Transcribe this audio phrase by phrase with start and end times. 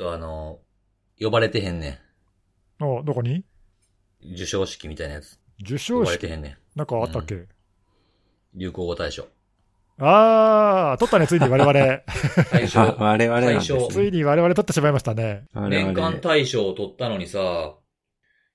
[0.00, 0.60] とあの、
[1.20, 2.00] 呼ばれてへんね
[2.80, 3.34] あ、どこに？
[3.34, 3.44] ん。
[4.30, 5.38] 授賞式みたいなやつ。
[5.60, 6.06] 受呼賞式？
[6.06, 6.78] ばれてへんねん。
[6.78, 7.46] なんかあったっけ、
[8.54, 9.26] 流行語大賞。
[9.98, 11.72] あー、取ったね、ついに我々。
[12.50, 12.80] 大賞。
[12.98, 15.44] 我々なんですね大ついに我々取ってしまいましたね。
[15.52, 17.74] 我々年間大賞を取ったのにさ、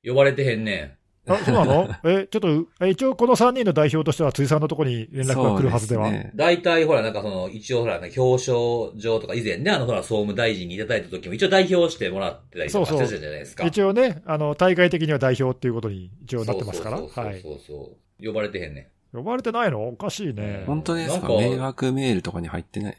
[0.04, 0.98] 呼ばれてへんね
[1.28, 1.89] あ、そうなの？
[2.05, 6.05] え、ちょっと、え一応この3人の代表としては、辻さんのところに連絡が来るはずでは？
[6.05, 6.38] そうすねん。
[6.38, 13.65] 大体ほら、なんかその、一応ほら、ね、表彰状とか以前ね、あのほら、総務大臣にいただいた時も一応代表してもらってたりとかそうそうしてたじゃないですか。
[13.65, 16.98] 一応ね、あの、大会的には代表っていうことに一応なってますから。
[16.98, 17.42] そうそうはい。
[17.42, 18.26] そうそう。
[18.26, 19.18] 呼ばれてへんねん。
[19.18, 20.64] 呼ばれてないのおかしいね。
[20.68, 22.98] 本当ですかなんか迷惑メールとかに入ってない。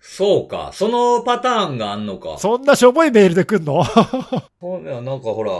[0.00, 0.70] そうか。
[0.72, 2.38] そのパターンがあんのか。
[2.38, 3.84] そんなしょぼいメールで来んの
[4.60, 5.52] ほんいやなんかほら、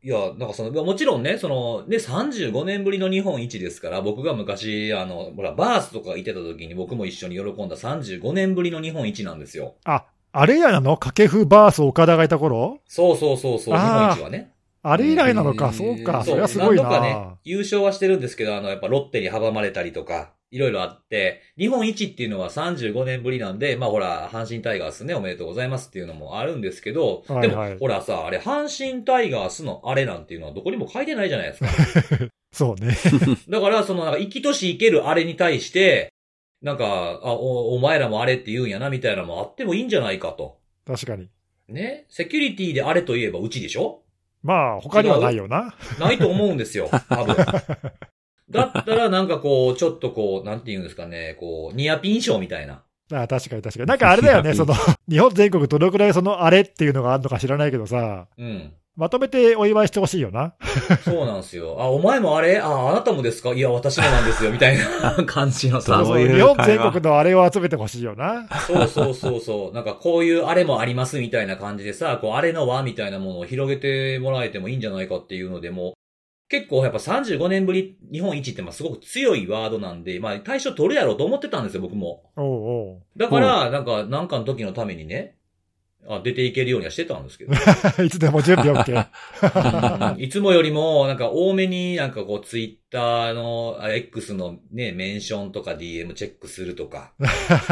[0.00, 9.74] いや、なんかその、もちろんね、その、ね、35年ぶりの日本一ですから、僕が昔、あの、ほら、バースとかいてた時に僕も一緒に喜んだ35年ぶりの日本一なんですよ。
[9.84, 10.96] あ、あれ以来なの？
[10.96, 12.78] 掛布バース岡田がいた頃？
[12.86, 14.52] そうそうそうそう、日本一はね。
[14.82, 16.84] あれ以来なのか、そうか、そそう、れはすごいな。
[16.84, 31.70] 何度かね、優勝はしてるんですけど、あの、やっぱロッテに阻まれたりとか、いろいろあって、日本一っていうのは35年ぶりなんで、まあほら、阪神タイガースね、おめでとうございますっていうのもあるんですけど、はいはいでも、ほらさ、あれ、阪神タイガースのあれなんていうのはどこにも書いてないじゃないですか。
[32.52, 32.96] そうね。
[33.48, 36.12] だから、その、なんか、生きとし生けるあれに対して、
[36.62, 40.58] なんか、あ、お、お前らもあれって言うんやな、みたいなのもあってもいいんじゃないかと。
[40.86, 41.28] 確かに。
[41.68, 42.06] ね？
[42.08, 44.02] セキュリティであれといえばうちでしょ？
[44.42, 45.74] まあ、他にはないよな。
[46.00, 47.36] ないと思うんですよ、多分。
[48.50, 52.82] だったら、なんかこう、ちょっとこう、なんて言うんですかね、こう、ニアピン賞みたいな。
[53.12, 53.88] あ確かに確かに。
[53.88, 54.74] なんかあれだよね、 その、
[55.08, 58.72] 日本全国どのくらいそのあれっていうのがあるのか知らないけどさ、うん。
[58.96, 60.54] まとめてお祝いしてほしいよな。
[61.04, 61.76] そうなんですよ。
[61.78, 62.58] あ、お前もあれ？
[62.58, 63.50] あ、あなたもですか？
[63.54, 64.84] いや、私もなんですよ、みたいな
[65.24, 66.04] 感じのさ。
[66.04, 68.48] そういう日本全国のあれを集めてほしいよな。
[68.66, 69.74] そうそうそうそう。
[69.74, 75.94] なんかこういうあれもありますみたいな感じでさ、こうあれの輪みたいなものを広げてもらえてもいいんじゃないかっていうのでも、
[76.48, 82.30] 結構やっぱ35年ぶり日本一ってまあすごく強いワードなんで、まあ対象取るやろうと思ってたんですよ、僕も。
[82.36, 85.36] おうおうだから、なんか、なんかの時のためにね、
[86.06, 87.52] あ出ていけるようにはしてたんですけど。
[88.02, 89.06] いつでも準備 OK。
[90.14, 97.12] うんいつもよりも、なんか多めになんかこうツイッターの、あ X のね、メンションとか DM チェックするとか、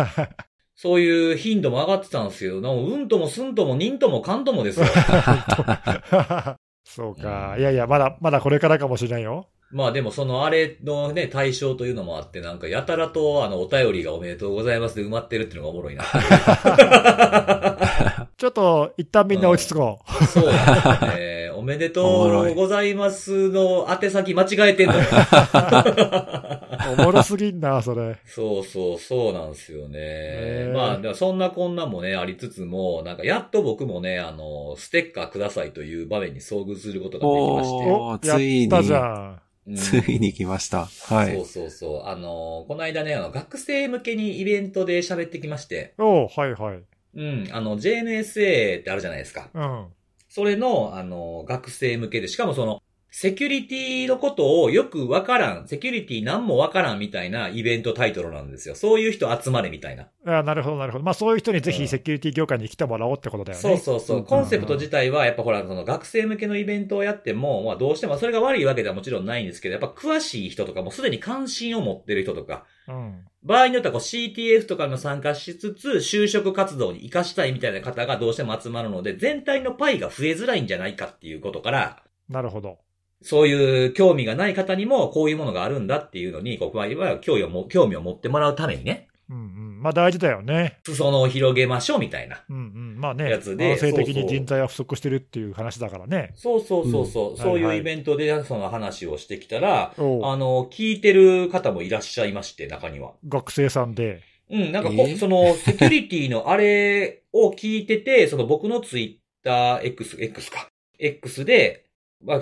[0.76, 4.86] そういう頻度も上がってたんですけど、うんともすんともにんともかんともですよ。
[6.96, 7.54] そうか。
[7.58, 9.50] いやいや、まだ、まだこれからかもしれないよ。
[9.70, 16.04] まあでもそのあれのね、対象というのもあって、なんかやたらとあのお便りがおめでとうございますで埋まってるっていうのがおもろいな。
[18.36, 20.24] ちょっと、一旦みんな落ち着こう。
[20.26, 21.50] そうだね。
[21.54, 25.02] おめでとうございますの宛先間違えてんのよ。
[26.98, 28.18] おもろすぎんな、それ。
[28.26, 30.70] そうそう、そうなんですよね。
[30.74, 37.90] まあ、でもそんなこんなもね、ありつつも、なんかやっと僕もね、あの、ステッカーくださいという場面に遭遇することができまして。
[37.90, 39.40] おーやついにったじゃん。
[39.68, 40.86] うんついに来ました。
[41.08, 41.44] はいそう。
[41.44, 42.02] そうそう。
[42.06, 46.82] あの、この間ね、あの、学生向けにイベントで喋ってきまして、おうはいはい。
[47.16, 49.50] うん、あの、JNSA ってあるじゃないですか。
[49.54, 49.86] うん。
[50.28, 58.74] それの、あの、学生向けで、しかもその、セキュリティのことをよくわからん、セキュリティなんもわからんみたいなイベントタイトルなんですよ。
[58.74, 60.08] そういう人集まれみたいな。
[60.26, 61.04] あなるほど、なるほど。
[61.04, 63.62] まあ、そういう人にぜうんひセキュリティ業界に来てもらおうってことだよね。
[63.62, 64.20] そうそうそうう。
[64.20, 73.24] んコンセプト自体は、やっぱほら、その学生向けのイベントをやっても、まあどうしてもそれが悪いわけではもちろんないんですけど、やっぱ詳しい人とかもすでに関心を持ってる人とか、うん。
[73.42, 82.78] 場合によってはこう CTF とかにも参加しつつ、就職活動に活かしたいみたいな方がどうしても集まるので、全体のパイが増えづらいんじゃないかっていうことから、なるほど。
[83.22, 89.82] そういう興味がない方にもこういうものがあるんだっていうのに、こう、いわゆる興味をも、興味を持ってもらうためにね、うんうん。
[89.82, 90.78] まあ、大事だよね。
[90.86, 92.44] 裾野を広げましょうみたいな。
[92.48, 93.00] うんうん。
[93.00, 96.32] まあね、やつで慢性的に人材は不足してるっていう話だからね。
[96.34, 103.14] そうそうそうそう、んそうはいうイベントでその話をしてきたら、あの、聞いてる方もいらっしゃいまして、中には。
[103.28, 104.22] 学生さんで。
[104.48, 110.68] うん、なんかその、セキュリティのあれを聞いてて、その僕のツイッター X、X か。
[110.98, 111.85] X で、まあ、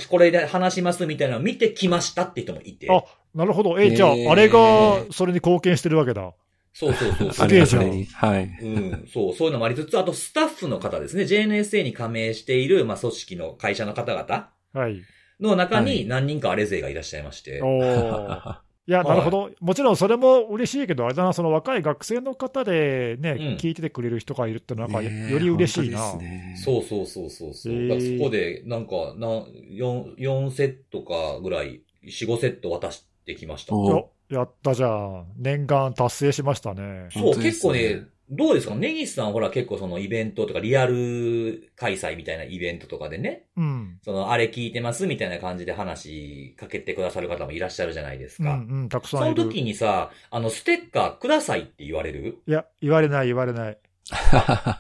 [0.09, 2.89] これで話しますみたいなのを見てきましたって人もいて。
[2.91, 3.03] あ
[3.35, 3.79] なるほど。
[3.81, 6.33] え、じゃああれがそれに貢献してるわけだ。
[6.73, 7.49] そうそうそうすそう。
[7.49, 8.45] げえじゃんはい。
[8.63, 11.23] うん、そう、そういうのもありつつ、あとスタッフの方ですね。
[11.23, 15.03] JNSA に加盟している、まあ、組織の会社の方々はい。
[15.41, 17.61] の中はいに何人かあれ勢がいらっしゃいまして。
[17.63, 19.51] おー いや、なるほど。
[19.61, 26.17] もちろんそれも嬉しいけど、あれだな、その若い学生の方でね、うん聞いててくれる人がいるってなんか、より嬉しいな。
[26.17, 27.73] ねそうそうそうそうそう。
[27.73, 33.75] へーそこで、なんか、な、4、4セットかぐらい、4、5セット渡してきました。
[34.29, 35.33] やったじゃん。
[35.39, 37.09] 念願達成しましたね。
[37.11, 38.75] そう、ね結構ね、どうですか？
[38.75, 43.99] ネギスさんほら結構そのイベントとかリアル開催みたいなイベントとかでね、うん。
[44.03, 48.55] そのあれ聞いてますみたいな感じで話かけてくださる方もいらっしゃるじゃないですうん、か。
[48.55, 49.45] うん、たくさそのんいる。
[49.45, 52.39] 時にさ、あの、ステッカーくださいって言われる？
[52.47, 53.79] いや、言われない言われない。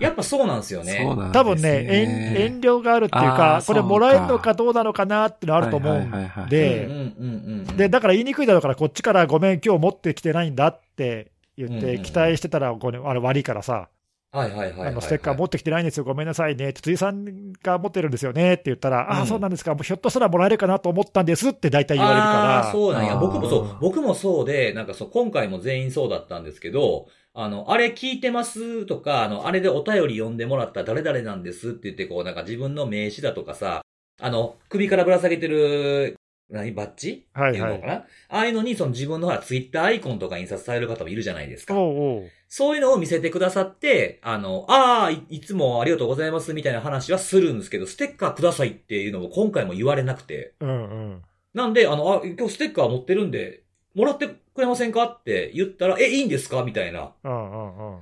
[0.00, 1.00] やっぱそうなんですよね。
[1.02, 1.32] そうなんですね。
[1.32, 6.10] 多分ね、遠遠慮があるっていうかこれもらえるのかどうなのかなってのあると思うん
[6.50, 7.76] でうん、うんうんうん。
[7.76, 13.88] で、だから言いにくいだろうから、こっちからごめん、今日持ってきてないんだって言って、期待してたらごめんあれ悪いからさ、
[14.34, 14.88] はいはいはい。
[14.88, 16.70] あのステッカー持ってきてないんですよ、ごめんなさいね。
[16.70, 19.26] って、辻さんが持ってるんですよねって言ったら、ああ、うん。
[19.28, 23.16] そうなんですか、ひょっとしたらもらえるかなと思ったんですって大体言われるあかあ、そうなんや。
[23.16, 33.82] 僕もそう、僕もそうで、なんかそう、今回も全員そうだったんですけど、あの、あれ聞いてますとか、あの、あれでお便り読んでもらった誰々なんですって言って、こう、なんか自分の名刺だとかさ、
[34.20, 36.16] あの、首からぶら下げてる、
[36.50, 37.26] 何、バッジ？
[37.34, 37.76] ら、はいはい。
[37.76, 41.74] っていうのかな、ああいうのに、その自分のほら、ツイッターアイコンとか印刷される方もいるじゃないですか。
[41.78, 50.54] おうおうそういうのを見せてくださって、あの、ああ、いいつもありがとうございますみたいな話はするんですけど、ステッカーくださいっていうのも今回も言われなくて。
[50.60, 50.72] うんう
[51.16, 51.22] ん。
[51.54, 53.62] なんで、あの、あ、今日ステッカー持ってるんで、
[53.94, 55.04] もらってくれませんか？
[55.04, 56.62] って言ったら、え、いいんですか？
[56.62, 57.12] みたいな。
[57.24, 58.00] うんうん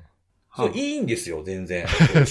[0.55, 1.87] そう、いいんですよ、全然。
[2.15, 2.27] うん。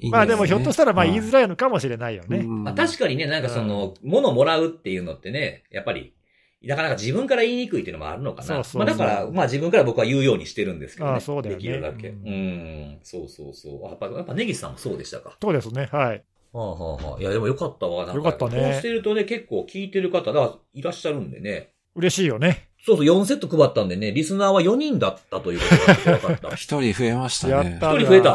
[0.00, 0.10] そうね。
[0.10, 2.42] まあでもひょっとしたらまあ言いづらいのかもしれないよね。
[2.42, 6.14] まあ、確かにね、なんかその、物もらうっていうのってね、やっぱり、
[6.62, 8.46] なかなか自分から言いにくいっていうのもあるのかな。
[8.46, 11.12] そうそうそうまあだから、まあ自分から僕は言うようにしてるんですけどね。
[11.12, 12.08] ああそうだよねできるだけ。
[12.08, 13.86] ううんん、そうそうそう。
[13.86, 15.36] あやっぱ、やっぱネギスさんもそうでしたか。
[15.40, 15.88] そうですね。
[15.92, 16.24] はい。
[16.52, 18.06] はあはあはあ、いや、でもよかったわ。
[18.06, 21.72] なんよかったねこうしてるとね、結構聞いてる方がいらっしゃるんでね。
[21.94, 22.68] 嬉しいよね。
[22.86, 25.64] そうそう、4セット配ったんでね、リスナーは4人だったというこ
[26.04, 26.54] とが分かった。
[26.54, 27.52] 一人増えましたね。
[27.52, 27.94] やったな。
[27.94, 28.28] 一人増えた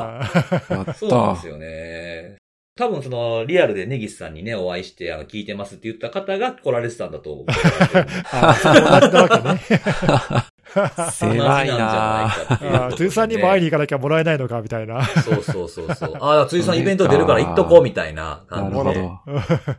[0.69, 0.93] やった。
[0.93, 2.35] そうなんですよね。
[2.75, 7.45] 多分その、リアルでネギスさんにね、お会いして、あの、聞いてますって言った方が来られてたんだと思う。
[8.33, 9.61] あそう同じなわけね。
[11.11, 15.03] 狭いな同じなんじゃないかっていうああ、辻さんにも会いに行かなきゃもらえないのかみたいな。
[15.21, 16.13] そうそうそうそう。
[16.19, 18.83] ああ、辻さんイベント出るから行っとこうみたいなな感じで。
[18.83, 19.19] るほど。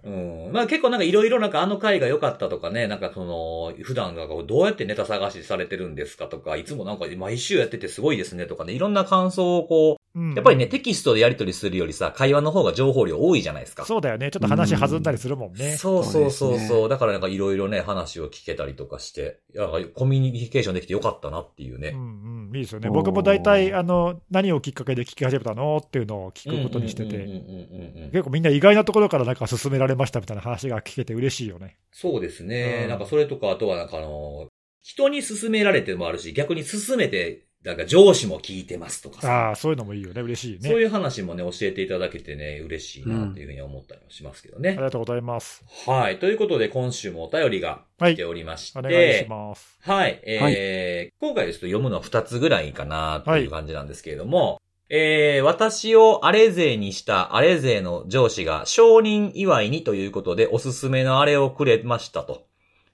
[0.05, 0.51] うん。
[0.53, 13.85] まあ結構なんかいろいろなんかあの回が良かったとかね、なんかその、普段がどうやってネタ探しされてるんですかとか、いつもなんか毎週やっててすごいですねとかね、いろんな感想をこう、うんやっぱりね、テキストでやり取りするよりさ、会話の方が情報量多いじゃないですか。
[13.87, 14.31] そうだよね。
[14.31, 15.77] ちょっと話弾んだりするもんね。
[15.77, 16.89] そうそうそうそうそう。
[16.89, 21.89] だからなんかいろいろね、話を聞けたりとかして、いや、コミュニケーションできてよかったなっていうね。
[21.95, 22.91] うんうん、いいですよね。
[22.91, 31.79] 僕も大体、あの、何をきっかけで聞き始めたのっていうのを聞くことにしてて、うんうんうんうんうんうん結構みんな意外なところからなんか勧められましたみたいな話が聞けて嬉しいよね。
[31.93, 32.81] そうですね。
[32.83, 34.49] うんなんかそれとか、あとはなんかあの、
[34.83, 39.33] 人に勧められてもあるし、逆に勧めて、なんか上司も聞いてますとかさ。
[39.49, 40.21] ああ、そういうのもいいよね。
[40.21, 40.69] 嬉しいね。
[40.69, 44.71] そういう話もね、教えていただけてね、嬉しいなっていうふうに思ったりもしますけどね。
[44.71, 45.65] ありがとうございます。
[45.87, 46.19] はい。
[46.19, 48.25] ということで、今週もお便りがはい来て。
[48.25, 49.79] おりまして、お願いします。
[49.83, 50.21] はい。
[50.25, 62.47] えー今回ですと読むのは2つぐらいかなという感じなんですけれども、えー私をあれ勢にしたあれ勢の上司が承認祝いにということでおすすめのあれをくれましたと。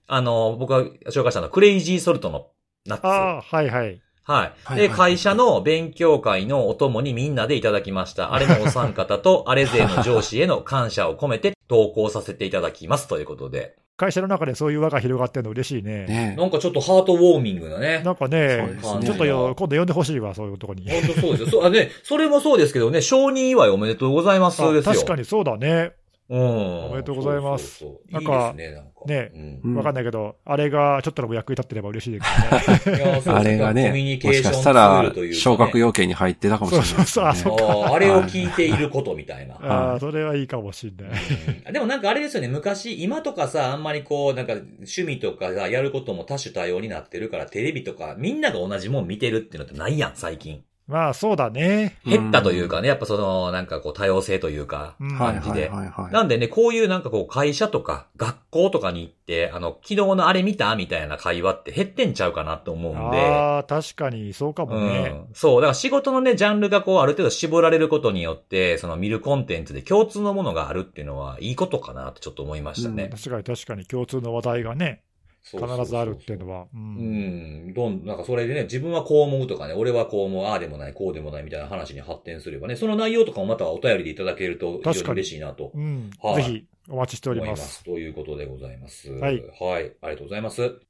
[0.06, 2.48] あの、僕が紹介したのはクレイジーソルトの
[2.86, 3.06] ナッツ。
[3.06, 4.00] ああ、はいはい。
[4.28, 4.52] はい。
[4.64, 8.32] はいで、会社の勉強会のお供にみんなでいただきました。
[8.34, 13.76] あれのお三方と、あれ勢の上司への感謝を込めて投稿させていただきますということで。
[13.96, 16.06] 会社の中でそういう輪が広がってるの嬉しいね。
[16.06, 18.00] ねなんかちょっとハートウォーミングなね。
[18.04, 20.88] なんかねねちょっとよ、今度呼んでほしいわ、そういうとこに。
[20.88, 21.48] 本当そうですよ。
[21.48, 24.82] そう、あね、それもそうですけどね、承認祝いおめでとうございますすよ。
[24.82, 25.94] 確かにそうだね。
[26.28, 26.40] うん。
[26.40, 28.90] おおめでとうございますそうそうそうなんかいいですね、なんか。
[29.06, 33.22] ねうんうんわかんないけど、あれがちょっとでも役に立ってれば嬉しいですけど ね。
[33.26, 35.40] あれがコミュニね、もしケーションツかしたらールというか、ね。
[35.40, 37.04] 昇格要件に入ってたかもしれないね。
[37.06, 39.54] そうそうそうあーあれを聞いていることみたいな。
[39.56, 41.20] ああ、それはいいかもしれない。
[41.66, 50.62] うんでもなんかあれですよね、昔、今とかさ、あんまりこう、なんか趣味とかさ、やることも多種多様になってるから、テレビとか、みんなが同じもん見てるっていうのってないやん、最近。
[50.88, 51.98] まあ、そうだね。
[52.06, 55.70] 減ったというかね、やっぱその、なんかこう、多様性というか、感じで。
[56.10, 63.20] なんでね、こういうなんかこう会社とか学校とかに行って、あの、昨日のあれ見たみたいな会話って減ってんちゃうかなと思うんで。
[63.20, 65.26] ああ、確かにそうかもね。
[65.28, 65.34] うん。
[65.34, 65.60] そう。
[65.60, 73.10] だから仕事のね、ジャンルがこうある程度絞られることによって、その見るコンテンツで共通のものがあるっていうのはいいことかなってちょっと思いましたね。
[73.14, 75.02] 確かに確かに共通の話題がね、
[75.42, 76.62] 必ずあるっていうのは。
[76.62, 76.76] う。
[76.76, 77.74] うんん。
[77.74, 87.56] どん、なんかそれでね、自分はこう思うとかね、俺はこう思う、ああでもない、こうでもないみたいな話に発展すればね、その内容とかもまたお便りでいただけると非常に嬉しいなとうんはいぜひお待ちしておりま。
[87.56, 87.84] すす。
[87.84, 89.10] ということでございます。
[89.12, 89.42] はい。
[89.60, 89.92] はい。
[90.00, 90.80] ありがとうございます。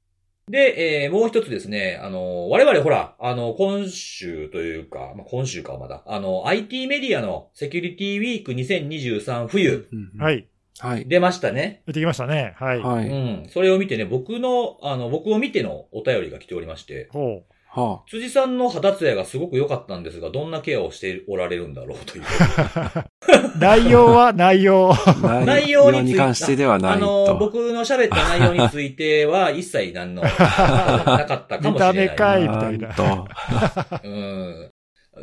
[0.48, 9.88] で、えー、もう一つですね、あの、我々ほら、あの、今週というか、まあ、今週かまだ、あの、IT メディアのセキュリティウィーク2023冬
[10.18, 10.48] はい。
[10.80, 11.06] はい。
[11.06, 11.82] 出ましたね。
[11.86, 12.54] 行ってきましたね。
[12.56, 12.80] はい。
[12.80, 13.08] はい。
[13.08, 13.48] うん。
[13.48, 22.24] それを見てね、僕の、あの、僕を見てのお便りが来ておりまして、ほは辻さんの肌ツヤがすごく良かったんですが、どんなケアをしておられるんだろうという。
[23.60, 24.92] 内容は内容。
[24.92, 25.42] あ。
[25.44, 27.26] 内容についてに関してではないあと。
[27.26, 31.92] の、僕の喋った内容については、一切何 の、なかったかもしれない。
[31.92, 33.26] 見た目かいみたいな
[34.02, 34.70] うん。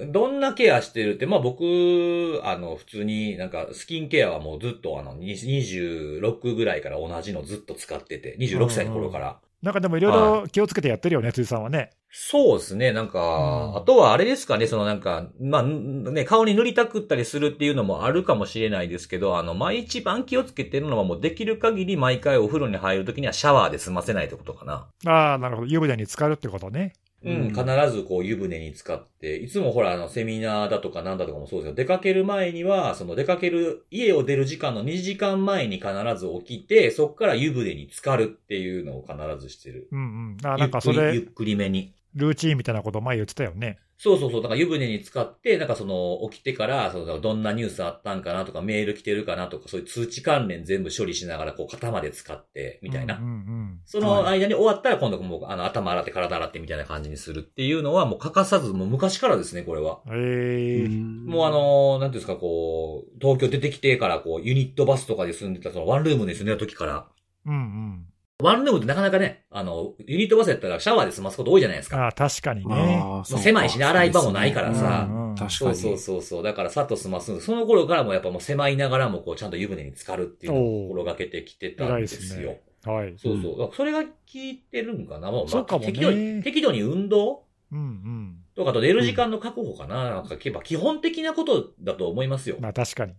[0.07, 9.39] どんなケアしてるって、まあ僕、あの、普通になんかスキンケアはもうずっとあの、に26ぐらいから同じのずっと使ってて、26歳の頃から。
[9.61, 11.89] なんかでもいろいろ気をつけてやってるよね、辻さんはね。
[12.11, 24.87] そうですね、なんか、うんあとはあれですかね、そのなんか、まあ、んね、顔に塗りたくったりするっていうのもあるかもしれないですけど、あの、まあ、一番気をつけてるのはもうできる限り毎回お風呂に入るときにはシャワーで済ませないってことかな。
[25.05, 25.67] ああ、なるほど。
[25.67, 26.93] 湯船に浸かるってことね。
[27.25, 31.75] うん、うん必ずこう湯船に使って、いつもほらあのセミナーだとかなんだとかもそうですよ。
[31.75, 39.87] 出かける前には、その出かける、家を出る時間の2時間前に必ず起きて、そこから湯船に浸かるっていうのを必ずしてる。
[39.91, 40.37] うんうん。
[40.43, 41.93] あなんかそれ、ゆっくりめに。
[42.15, 43.77] ルーチンみたいなこと前言ってたよね。
[43.97, 44.41] そうそうそう。
[44.41, 53.17] だから湯船に浸かって、なんかその、起きてから、その、どんなニュースあったんかなとか、メール来てるかなとか、そういう通知関連全部処理しながら、こう、肩まで使って、みたいな。
[53.17, 60.01] うんうんその間に終わったら、今度もう、あの、頭洗って体洗ってみたいな感じにするっていうのは、もう欠かさず、もう昔からですね、これは。
[60.07, 60.13] うん。
[60.15, 67.07] ええもうあ、の、なんていうんですか、こう、東京出てきてから、こう、ユニットバスとかで住んでた、その、ワンルームに住んでた時から、
[67.45, 68.05] うんうん。
[68.43, 72.03] ワンルームってなかなかね、あの、ユニットバスやったらシャワーで済ますこと多いじゃないですか。
[72.03, 72.75] ああ、確かにね。
[72.75, 75.57] ああ、狭いしね洗い場もないからさうんうん確かに。
[75.57, 76.43] そうそうそうそう。
[76.43, 77.39] だから、さっと済ます。
[77.39, 82.51] その頃からもやっぱもう狭いながらも、こう、ちゃんと湯船に浸かるっていうのを心がけてきてたんでですすよ。
[82.51, 82.61] ね。
[82.85, 83.13] はい。
[83.17, 83.57] そうそう。
[83.57, 88.37] だからそれが効いてるんかなもう、まあそうかもね適度に、適度に運動うんうん。
[88.53, 92.57] とか、あと寝る時間の確保かな、なんか、やっぱ基本的なことだと思いますよ。
[92.59, 93.13] まあ確かに。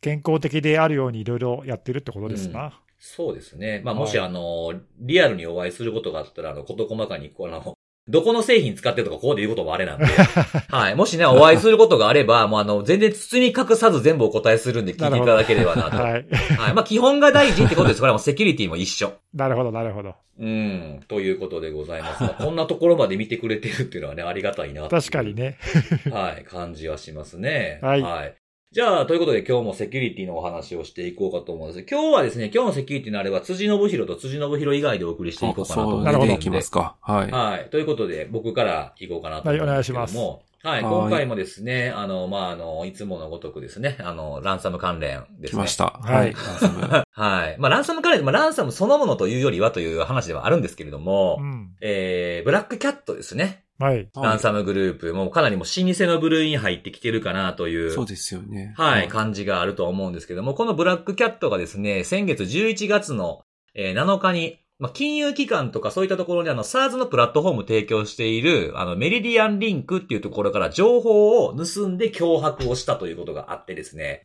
[0.00, 2.80] 健康的であるようにいろいろやってるってことですな。
[3.04, 3.82] そうですね。
[3.84, 7.76] まあ、はいもし、あの、リアルにお会いすることがあったら、あの、こと細かに、この、
[8.08, 10.06] どこの製品使ってるとか、ここで言うこともあれなんで、
[10.70, 10.94] はい。
[10.94, 15.96] もしね、お会いすることがあれば、もうあの、全然包み隠さず全部お答えするんで聞いていただければなと。
[15.96, 16.20] は はい。
[16.20, 16.26] い。
[16.74, 18.00] まあ、基本が大事ってことです。
[18.00, 19.12] これはもうセキュリティも一緒。
[19.34, 20.14] なるほど、なるほど。
[20.38, 21.00] うん。
[21.08, 22.22] ということでございます。
[22.22, 25.34] まあこんなところまで見てくれてるっていうのはね、ありがたいな確かに。
[25.34, 25.58] ね。
[26.10, 26.44] はい。
[26.44, 27.80] 感じはしますね。
[27.82, 28.41] はい
[28.72, 31.86] じゃあ、ということで今日もセキュリティのお話をしていこうかと思うんです。
[31.86, 36.96] 今日はですね、今日のセキュリティのあれば、辻信弘と辻信弘以外でお送りしていこうかなと思うんそうでなるほどいきますか。
[37.02, 37.30] はい。
[37.30, 37.68] はい。
[37.68, 39.60] ということで、僕から行こうかなと思うんです。
[39.60, 40.26] はいお願いしますはい。
[40.62, 45.58] はい今回もですね、あの、まあ、あの、いつものごとくですね、あの、ランサム関連ですね。
[45.58, 46.00] 来ました。
[46.02, 46.32] はいはい。
[46.32, 46.80] ランサム
[47.12, 47.56] はい。
[47.58, 51.72] まあ、ランサム関連、まあ、ランサムそのものというよりはという話ではあるんですけれども、うん。
[51.82, 53.61] えー、ブラックキャットですね。
[53.78, 54.08] はい。
[54.14, 57.90] ランサムグループ、もうかなりもう老舗の部類に入ってきてるかなという。
[57.90, 58.74] そうですよね。
[58.76, 63.42] はい、感じがあると思うんですけども、このブラックキャットがですね、先月11月の、
[63.74, 74.24] えー7日に、まあ、金融機関とかそういったところにあの、SARS のプラットフォーム提供している、あの、メリディアンリンクっていうところから情報を盗んで脅迫をしたということがあってですね。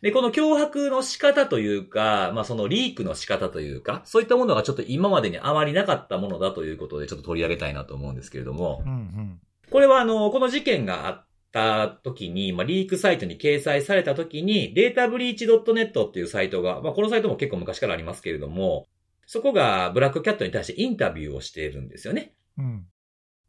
[0.00, 8.88] ほで、この脅迫の仕方というか、まあ、そのリークの仕方というか、そういったものがちょっと今までにあまりなかったものだということで、ちょっと取り上げたいなと思うんですけれどもう。
[8.88, 9.40] う、ん
[9.70, 18.86] これはあの、この事件があった時に、まあ、リークサイトに掲載された時に、データブリーチ .net っていうサイトが、まあ、このサイトも結構昔からありますけれども、
[19.26, 22.32] そこがブラックキャットに対してインタビューをしているんですよね。
[22.56, 22.86] うん。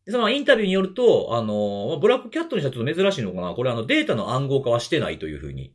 [0.10, 5.74] そのインタビューによると、あの、まあブラックキャットにしたらちょっと珍しいのかなこれあのデータの暗号化はしてないというふうに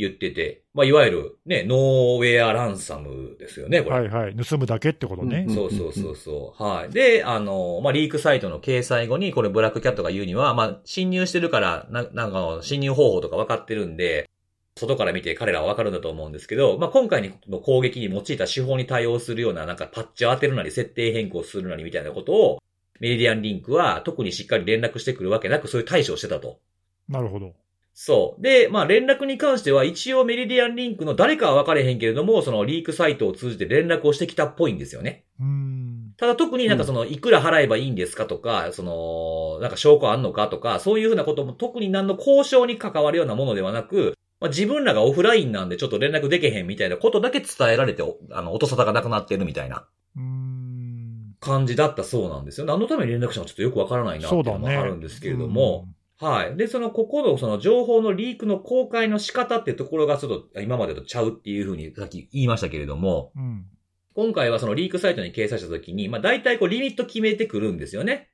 [0.00, 4.00] 言ってて、まあ、いわゆるね、ノーウェアランサムですよね、これ。
[4.00, 4.36] はいはい。
[4.36, 5.54] 盗むだけってことねうん。
[5.54, 6.62] そうそうそうそう。
[6.62, 6.92] はい。
[6.92, 14.28] で、あの、まあ、リークサイトの掲載後に、これブラックキャットが言うには、まあ、侵入してるから、な、なんかの侵入方法とか分かってるんで、
[14.76, 22.62] 外から見て彼らは分かるんだと思うんですけど、まあ、今回の攻撃に用いた手法に対応するような、なんかパッチを当てるなり、設定変更するなりみたいなことを、
[23.00, 26.60] メリディアンリンクは特にしっかり連絡してくるわけなく、そういう対処をしてたと。
[27.08, 27.54] なるほど。
[28.02, 28.42] そう。
[28.42, 35.26] で、まあ連絡に関しては一応メリディアンリンクの誰かは分かれへんけれども、そのリークサイトを通じて連絡をしてきたっぽいんですよね。
[35.38, 36.14] うーん。
[36.16, 51.34] ただ特になんかその、いくら払えばいいんですかとか、その、なんか証拠あんのかとか、そういうふうなことも特に何の交渉に関わるようなものではなく、まあ、自分らがオフラインなんでちょっと連絡できへんみたいなことだけ伝えられて、おあの、音沙汰がなくなってるみたいなうーん。
[51.38, 52.66] 感じだったそうなんですよ。
[52.66, 54.68] 何のために連絡したのかちょっとよくわからないなっていうのも。
[54.68, 55.86] あるんですけれども、
[56.20, 56.56] はい。
[56.56, 63.42] で、その、ここの、その、情報のリークの公開の仕方っていうところが、ちょっと、今までとちゃうっていうふうに、さっき言いましたけれども、うん。
[63.42, 63.66] うん。
[64.14, 68.28] 今回はそのリークサイトに掲載したときに、まあ、大体こう、リミット決めてくるんですよね。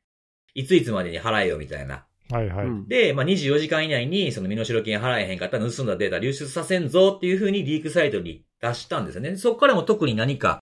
[0.55, 2.07] いついつまでに払えよ、みたいな。
[2.31, 2.67] はいはい。
[2.67, 9.37] うんで、まあ、24時間以内に、その身代金払えへんかったら盗んだデータ流出させんぞっていうふうにリークサイトに出したんですよね。
[9.37, 10.59] そこからも特に何か、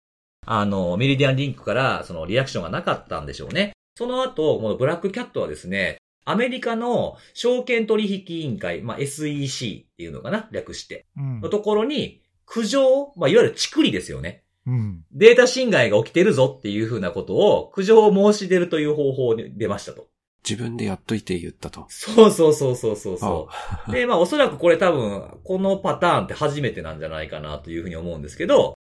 [0.47, 3.73] あの、メリディアンリンクから、そのリアクションがなかったんでしょうね。
[3.97, 11.07] その後、このブラックキャットはですね、アメリカの証券取引委員会、まあ、SEC っていうのかな略して。
[11.17, 11.49] うんの。
[11.49, 14.45] ところに、苦情、まあ、いわゆるチクリですよね。
[14.67, 15.05] うん。
[15.13, 20.09] データ侵害が起きてるぞっていうふうなことを、苦情を申し出るという方法に出ましたと。
[20.49, 21.87] 自分でやっといて言ったと。
[21.89, 23.49] そうそうそうそうそうそ
[23.89, 23.93] う。
[23.93, 28.77] で、まあおそらくこれ多分、このパターンって初めてなんじゃないかなというふうに思うんですけど、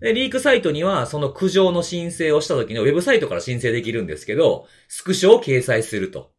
[0.00, 6.30] で、リークサイトにはその苦情の申請をした時のウェブサイトから申請できるんですけど、スクショを掲載すると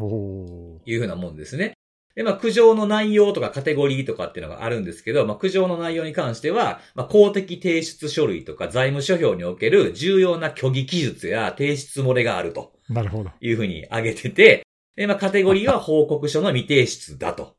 [0.00, 1.74] いうふうなもんですね。
[2.14, 12.72] で、まあ苦情の内容とかカテゴリーとかっていうのがあるんですけど、まあ苦情の内容に関しては、まあ公的提出書類とか財務諸表における重要な虚偽記述や提出漏れがあると。
[12.88, 13.30] なるほど。
[13.40, 17.56] いうふうに挙げてて、で、まあ、カテゴリーは報告書の未提出だと。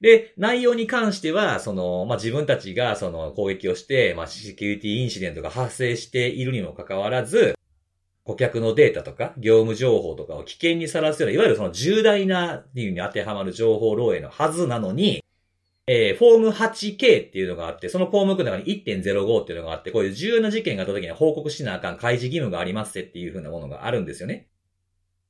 [0.00, 7.54] で、内容に関しては、その、まあ、自分たちがその攻撃をして、まあ、セキュリティインシデントが発生しているにもかかわらず、
[8.24, 15.24] 顧客のデータとか業務情報とかを危険にさらすような、いわゆるその重大なっていうに当てはまる情報漏洩のはずなのに、
[15.86, 24.46] えー、フォーム 8K っていうのがあって、その項目の中に1.05っていうのがあって、こういう重要な事件があった時には報告しなあかん開示義務がありますっていうふうなものがあるんですよね。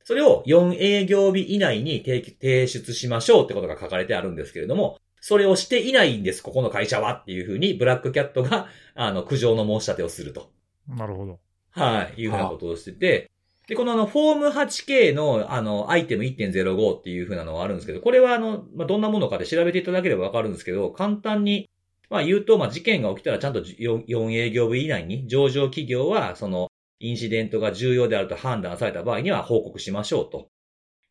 [0.05, 10.51] それを4営業日以内に提提出しましょうってことが書かれてあるんですけれども、それをしていないんです、ここの会社はっていうふうに、ブラックキャットが、あの、苦情の申し立てをすると。
[10.89, 11.39] なるほど。
[11.81, 13.31] はい、いうふうなことをしてて、
[13.67, 21.71] で、このあの、フォーム 8K の、あの、アイテム1.05っていうふうなのがあるんですけど、これはあの、まあ、どんなものかで調べていただければわかるんですけど、簡単に、
[22.11, 26.69] まあ、言うと、まあ、事件が起きたらちゃんと 4, 営業日以内に、上場企業は、その、
[26.99, 30.51] インシデントが重要であると判断された場合には報告しましょうと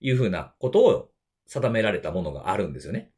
[0.01, 1.09] いうふうなことを
[1.47, 3.11] 定められたものがあるんですよね。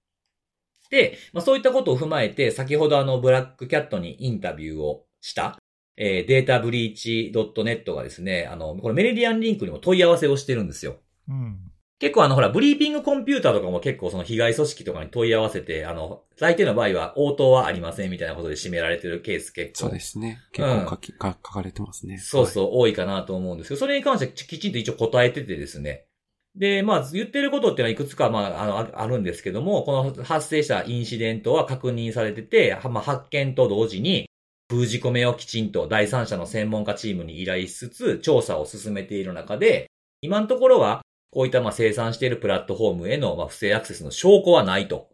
[0.89, 5.58] で、まあ、そういったことを踏まえて、先ほどあの、ブラックキャットにインタビューをした、
[5.98, 10.98] えー、データブリーチ .net がですね、あの、これメリディアンリンクにも問い合わせをしてるんですよ。
[11.29, 11.60] うん。
[12.00, 19.80] 結構あの、ほら、ブリーピングコンピューターとかも結構その被害組織とかに問い合わせて、あの、大抵の場合は応答はありませんみたいなことで締められてるケース結構。
[19.82, 20.39] そうですね。
[20.51, 22.17] 結構書き、か書かれてますね。
[22.17, 26.08] そうそう、多いかなと思うんですけど、それに関してはきちんと一応答えててですね。
[26.56, 34.27] で、まあ、言ってることっていうのはいくつか、まあ、あの、ああるんですけども、この発生したインシデントは確認されてて、はまあ、発見と同時に、
[34.71, 45.10] 封じ込めをきちんと第三者の専門家チームに依頼しつつ、調査を進めている中で、今のところは、こういったま生産しているプラットフォームへのま不正アクセスの証拠はないと。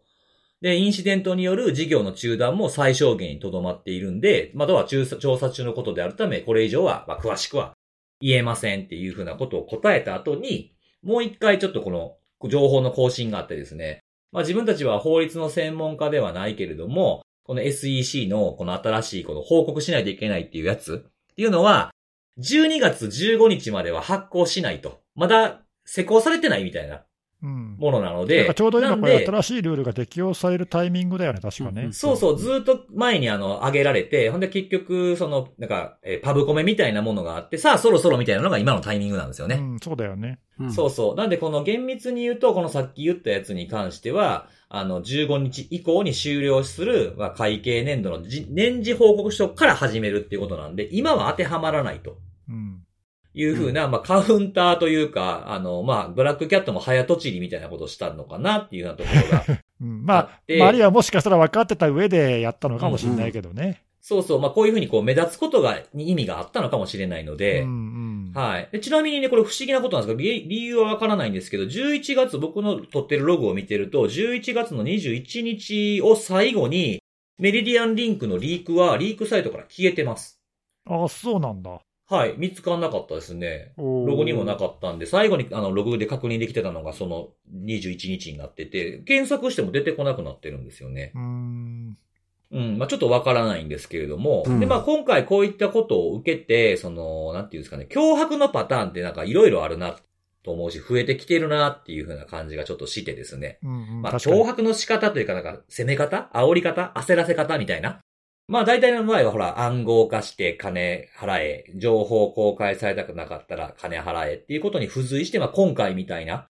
[0.60, 5.04] で、インシデントによる事業の中断も最小限にとどまっているんで、まあ、とは調
[5.38, 7.74] 査中のことであるため、これ以上は、ま、詳しくは
[8.20, 12.16] 言えませんっていうふうなことを答えた後に、もう一回ちょっとこの
[12.48, 21.94] 情報の更新があってですね、まあ、自分たちは法律の専門家ではないけれども、この SEC のこの新しいこの報告しないといけないっていうやつっていうのは、
[22.38, 25.00] 12月15日までは発行しないと。
[25.14, 27.06] まだ施行されてないみたいな。
[27.40, 28.44] ものなのなんで。
[28.46, 31.92] かちょうど今これ新しいルールが適用されるタイミングだよね、確かねうんうん。
[31.92, 39.56] そうそう、ずっと前にあの、上げられて、ほんで結局、その、なんか、えーパブコメみたいなものがあって、さあそろそろみたいなのが今のタイミングなんですよね。
[39.56, 40.40] うん、そうだよね。
[40.58, 41.14] うんそうそう。
[41.14, 52.18] なんでこの厳密に言うと、このさっき言ったやつに関しては、あの、15日以降に終了する、まあ、会計年度のじ年次報告書から始めるっていうことなんで、今は当てはまらないと。
[53.38, 53.50] うん。
[53.50, 59.62] いうふうな、まあ、カウンターというか、あの、まあ、ブラックキャットも早とちりみたいなことをしたのかなっていうようなところが。
[59.80, 63.82] うん、まあまあ、あるいはもしかしたら分かってた上でやったのかもしれないけどね。
[64.00, 68.32] そうそう、まあ、こういうふうにこう目立つことが、に意味があったのかもしれないので、うんうん。
[68.34, 68.80] はいで。
[68.80, 77.02] ちなみにね、これ不思議なことなんですが、理理由はわからないんですけど、11月、僕の撮ってるログを見てると、11月の21日を最後に、
[77.38, 80.40] メリディアンリンクのリークは、リークサイトから消えてます。
[80.86, 81.78] あそうなんだ。
[82.10, 82.34] はい。
[82.38, 83.72] 見つかんなかったですね。
[83.76, 91.12] ロログにもなかったんで、最後にあのログで確認できてたのがその21日になってて、検索しても出てこなくなってるんですよね。
[91.14, 91.98] うーん。
[92.50, 92.78] うん。
[92.78, 94.42] まあちょっとわからないんですけれども。
[94.46, 99.94] うんで、まあ今回こういったことを受けて、その、なんていうんですかね、脅迫のパターンってなんかいろいろあるな
[100.42, 103.58] と思うし、増えてきてるなっていう風な感じがちょっとしてですね。
[103.62, 108.00] うんうん、まあ脅迫の仕方というかなんか攻め方煽り方焦らせ方みたいな。
[108.48, 116.48] まあ大体の場合はほら暗号化して金払え、情報公開されたくなかったら金払えっていうことに付随して、まあ今回みたいな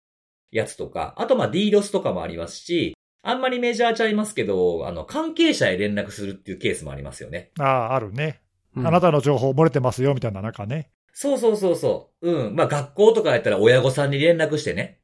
[0.52, 7.50] やつとか、あとまあ DDoS とかもありますし、あんまりメジャーちゃいますけど、あの関係者へ連絡するっていうケースもありますよね。
[7.58, 8.42] ああ、あるね、
[8.76, 10.90] うんあなたの情報漏れてますよみたいな中ね。
[11.12, 12.30] そうそうそうそう。
[12.30, 12.54] うん。
[12.54, 15.00] まあ学校とかやったら親御さんに連絡してね。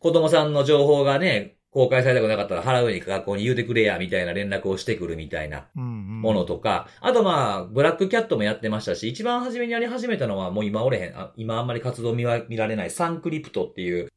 [0.00, 14.08] 子供さんの情報がね、公開されたくなかったら払うに学校に言うてくれや、みたいな連絡をしてくるみたいなうんうんものとか、あとまあ、ブラックキャットもやってましたし、一番初めにやり始めたのはもう今おれへん、あ今あんまり活動見わ見られないサンクリプトっていう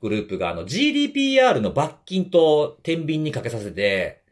[0.00, 4.22] グループがあの GDPR の罰金と天秤にかけさせて、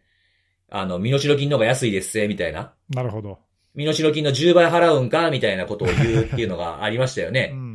[0.70, 2.74] あの、身代金の方が安いですぜ、みたいな。
[2.90, 3.38] なるほど。
[3.74, 7.50] 身代金の10倍払うんかみたいなことを言うっていうのがありましたよね。
[7.52, 7.67] う んうん。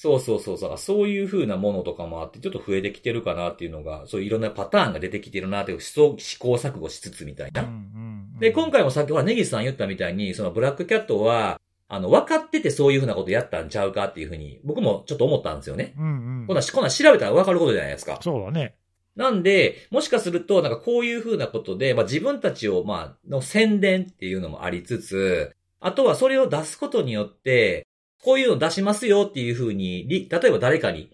[0.00, 0.78] そうそうそうそう。
[0.78, 5.92] そういう風なものとかもあって、ちょっと増えてきてるかなっていうのが、そういういろんなパターンが出てきてるなっていう、試
[6.38, 7.64] 行錯誤しつつみたいな。
[7.64, 7.70] うんう
[8.36, 15.92] んで、今回もさっきほら、ネギスさん言ったみたいに、そのブラックキャットは、あの、分かっててそういう風なことやったんちゃうかっていう風に、僕もちょっと思ったんですよね。
[15.98, 16.08] うんう
[16.44, 18.18] んこんなんこんなん調べたら分かることじゃないですか。
[18.22, 18.76] そうだね。
[19.16, 27.86] なんで、もしかすると、なんかこういう風なことで、まあ自分たちを、まあ、の宣伝っていうのもありつつ、あとはそれを出すことによって、
[28.22, 31.10] こういうの出しますよっていう風に、り例えば誰かに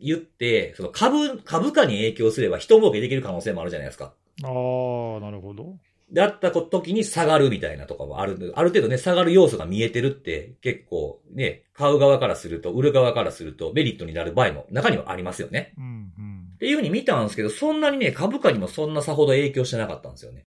[0.00, 4.12] 言って、その株、株価に影響すれば人儲けできる可能性もあるじゃないですか。
[4.42, 5.76] ああ、なるほど。
[6.10, 8.52] であった時に下がるみたいなとかもある。
[8.56, 15.72] ある程度ね、下がる要素が見えてるって結構ね、買う側からすると、売る側からするとメリットになる場合も中にはありますよね。
[15.78, 16.48] うんうん。
[16.54, 20.46] っていう風に見たんですけど、そんなにね、株価にもそんなさほど影響してなかったんですよね。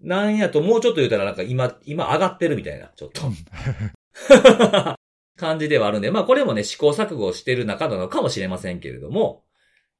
[0.00, 3.20] なんやと、もうちょっと言うたらなんか今、今上がってるみたいな、ちょっと。
[5.42, 9.42] 感じではあるんで、まあこれもね、試行錯誤してる中なのかもしれませんけれども、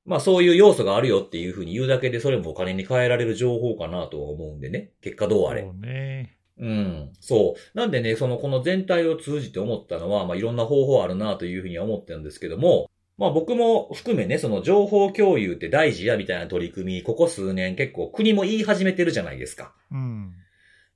[0.07, 4.93] まあそういう要素があるよっていう風に言うだけで、それもお金に変えられる情報かなとは思うんでね。
[5.03, 5.71] 結果どうあれそ。
[5.71, 6.39] うね。
[6.59, 7.13] うん。
[7.21, 7.79] そう。
[7.79, 19.75] なんでね、その、この全体を通じて思ったのは、まあ、いろんな方法あるなというふうには思ってるんですけども、まあ僕も含めね、その情報共有って大事やみたいな取り組み、ここ数年結構国も言い始めてるじゃないですか。
[19.91, 20.33] うん。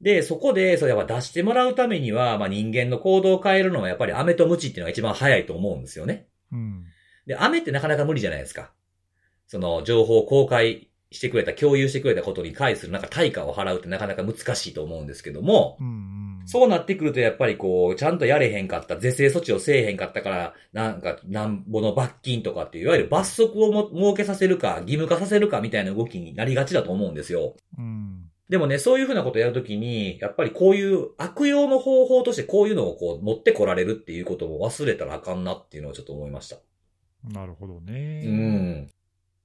[0.00, 6.26] で、そこで、それは出してもらうためには、まあ人間の行動を変えるのはやっぱり飴とムチっていうのが一番早いと思うんですよね。
[6.52, 6.85] うん。
[7.26, 8.72] で、飴ってなかなか無理じゃないですか。
[9.46, 15.90] その情報を公開してくれた、共有してくれたことに対するなんか対価を払うってなかなか難しいと思うんですけども、うんう
[16.44, 16.48] ん。
[16.48, 27.56] そうなってくるとやっぱりこう、ちゃんとやれへんかった、是正措置をせえへんかったから、なんか、なんぼの罰金とかっていう、いわゆる罰則をも設けさせるか、義務化させるかみたいな動きになりがちだと思うんですよ。
[27.78, 28.30] うん。
[28.48, 36.56] でもね、そういうふうなことをやるときに、やっぱりこういう悪用の方法としてこういうのをこう持ってこられるっていうことも忘れたらあかんなっていうのをちょっと思いました。
[37.24, 38.22] なるほどね。
[38.24, 38.87] うん。
[38.87, 38.94] っ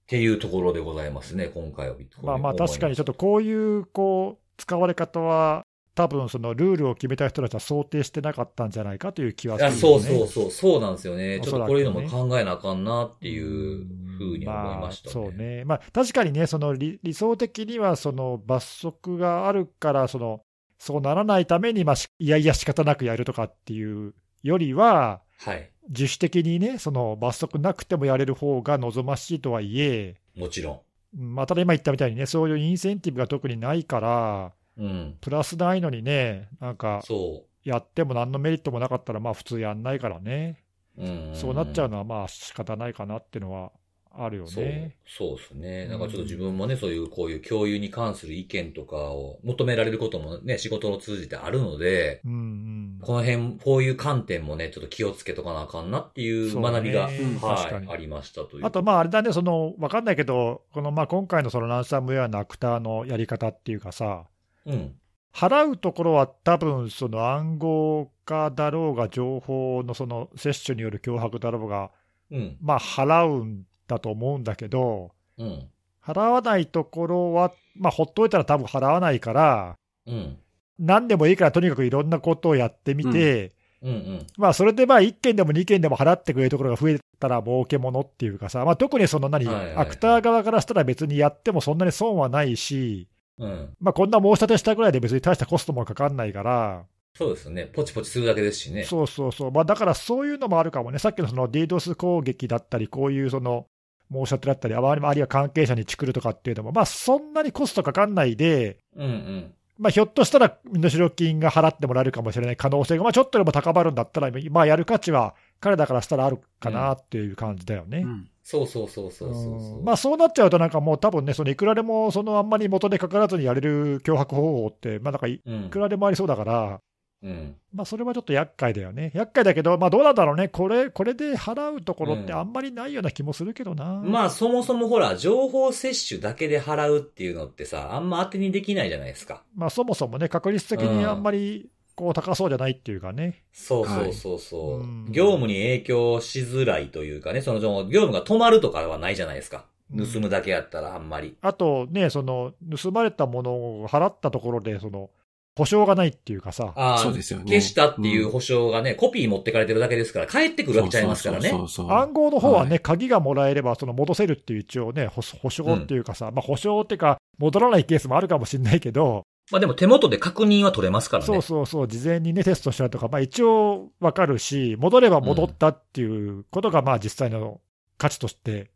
[0.05, 1.95] ていうところでございますね、今回は。
[2.21, 9.75] まあまあ確かにちょっとこういう、こう、使われ方は、多分そのルールを決めた人たちは想定してなかったんじゃないかという気はする、あね。
[9.75, 11.37] そうそうそう、そうなんですよね。
[11.37, 13.85] ねちょっとこういうのも考えなあかんなっていう
[14.17, 15.11] ふうに思いましたね。
[15.11, 15.65] あ、そうね。
[15.65, 20.41] まあ確かにね、その理理想的にはその罰則があるから、その、
[20.77, 25.71] そうならないために、まあ、しいやいや仕方なくやるとかっていうよりは、はい。
[25.89, 30.83] 自主的にね、その罰則なくてもやれる方が望ましいとはいえ、もちろ
[31.17, 34.60] うんまあ、ただ今言ったみたいにね、そういうインセンティブが特にないから、ん。
[34.77, 35.17] うん。
[35.21, 40.63] プラスないのにね、なんか、そやっても何のメリットもなかったら、まあ普通やんないからね、
[40.97, 41.05] う。
[41.05, 41.31] うん。
[41.33, 43.71] そうなっちゃうのはまあ仕方ないかなっていうのは
[44.13, 44.95] あるよね。。
[45.07, 45.87] そうですね。
[45.87, 58.65] なんかちょっと自分もね、そういう、こういう共有に関する意見とかを求められることもね、仕事を通じてあるので、うんうんこの辺、こういう観点もね、ちょっと気をつけとかなあかんなっていう学びが、はい、ありましたという。
[58.65, 64.25] あと、まあ、あれだね、その分かんないけど、このまあ今回のそのランサムウェアのアクターのやり方っていうかさ、
[64.65, 64.95] うん。
[65.33, 71.91] 払うところは多分その暗号化だろうが、情報のその摂取による脅迫だろうが、
[72.31, 72.57] うん。
[72.61, 75.67] まあ、払うんだと思うんだけど、うん。
[76.03, 80.37] 払わないところは、まあ、ほっといたら多分払わないから、うん。
[80.79, 83.89] 何でもいいからとにかくいろんなことをやってみて、うん。
[83.89, 84.27] うん。
[84.37, 93.07] まあ、それでまあ1件でも2件でも払ってくれるところが増えたら儲けものっていうかさ、まあ、特にその何、はいはいはいアクター側からしたら別にやってもそんなに損はないし、
[93.41, 93.69] うん。
[93.79, 97.65] まあ、こんな申し立てしたぐらいで別に大したコストもかかんないから、そうですね。
[97.65, 98.83] ポチポチするだけですしね。
[98.83, 103.65] そうそうそう、まあ、だからそういうのもあるかもね、さっきのその DDoS 攻撃だったり、こういうその
[104.11, 109.53] 申し立てだったり、あまりあるいは関係者にチクるとかっていうのも、まあ、そんなにコストかかんないで、うんうん。
[109.79, 117.99] まあ、ひょっとしたら身代金が払ってもらえるかもしれない可能性が、まあ、ちょっとでも高まるんだったら、まあ、やる価値は彼らからしたらあるかなっていう感じだよね。
[117.99, 118.27] うん。
[118.43, 126.81] そうそうそうそうそうそううんまあ、そうなっちゃうと、なんかもう多分ね、そのいくらでもそのあんまり元でかからずにやれる脅迫方法って、まあ、なんかいくらでもありそうだから、
[127.23, 127.55] うん。
[127.73, 129.11] まあ、それはちょっと厄介だよね。
[129.13, 134.01] 厄介だけど、まあ、どうなんだろうね、これこれで払うところってうんあんまりないような気もするけどな。
[134.03, 139.43] まあそもそもほら、情報摂取だけで払うっていうのってさ、あんま当てにできないじゃないですか。
[139.55, 143.43] まあ、そもそもね、確率的にあんまりこう高そうじゃないっていうかね。
[143.53, 149.65] そうそうそうそう、はいうん業務に影響しづらいというかね、その業務が止まるとかはないじゃないですか。
[149.95, 151.35] 盗むだけやったらあんまり。
[151.41, 155.09] あとね、その盗まれたものを払ったところで、その
[155.57, 157.45] 保証がないっていうかさ、ああ、そうですよね。
[157.47, 161.49] 消したっていう保証がね、コピー持ってかれてるだけですから、帰ってくるわけちゃいますからね。
[161.49, 162.79] そうそうそう暗号の方はね、い。
[162.79, 171.27] 鍵がもらえれば、その戻せるっていう一応ね、保保証っていうかさ、まあ保証っていうか、戻らないケースもあるかもしれないけど、まあでも手元で確認は取れますからね。
[171.27, 177.59] そうそうそう、事前にね、テストしたりとか、まあ一応わかるし、戻れば戻ったっていうことが、まあ実際の
[177.97, 178.71] 価値として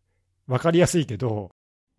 [0.48, 1.52] わかりやすいけど、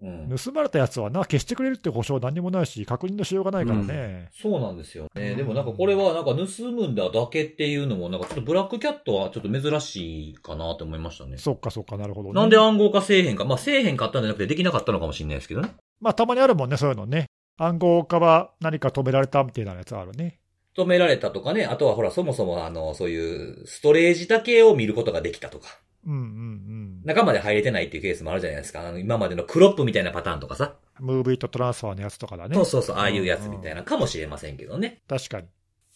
[0.02, 4.28] うん盗まれたやつはな、消してくれるって保証は何にもないし、確認のしようがないからね。
[4.32, 5.30] そうなんですよね。
[5.30, 11.38] うんでもなんかこれはなんか盗むんだだけっていうのも、なんかちょっとブラックキャットはちょっと珍しいかなと思いましたね。
[11.38, 12.34] そっかそっかなるほどね。
[12.34, 13.44] なんで暗号化せえへんか。
[13.44, 15.70] まあせえへんかったんじゃなくてできなかったのかもしれないですけどね。
[16.00, 17.26] まあたまにあるもんね、そういうのね。
[17.56, 20.40] 暗号化は何か止められたみたいなやつあるね。
[20.76, 21.64] 止められたとかね。
[21.64, 25.80] あとはほら、そもそもあの、そういうストレージだけを見ることができたとか。
[26.06, 26.20] うんうん
[27.06, 28.86] 中まで入れてないっていうケースもあるじゃないですか。
[28.86, 30.74] あの、今までのクロップみたいなパターンとかさ。
[31.00, 31.06] うん。
[31.06, 32.54] ムーブイットトランスファーのやつとかだね。
[32.56, 35.02] そうそうそう、ああいうやつみたいなかもしれませんけどね。
[35.08, 35.46] 確かに。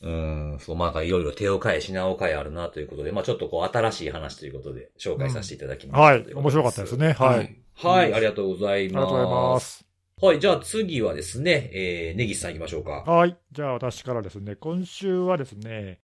[0.03, 6.03] うーん、そう、まあ、いろいろ手を変え、品を変えあるなということで、まあ、ちょっとこう、新しい話ということで、紹介させていただきました。
[6.03, 6.35] はいとう。
[6.35, 6.97] こと面白かったです。
[6.97, 7.13] ね。
[7.13, 7.45] ははい。
[7.45, 7.87] い。
[7.87, 9.05] はい、ありがとうございます。
[9.05, 9.91] ありがとうございます。
[10.23, 12.91] はい、じゃあ次はですね、えー、ネギスさん行きましょうか。
[13.11, 13.39] はい。
[13.53, 16.01] じゃあ私からですね、今週はですね、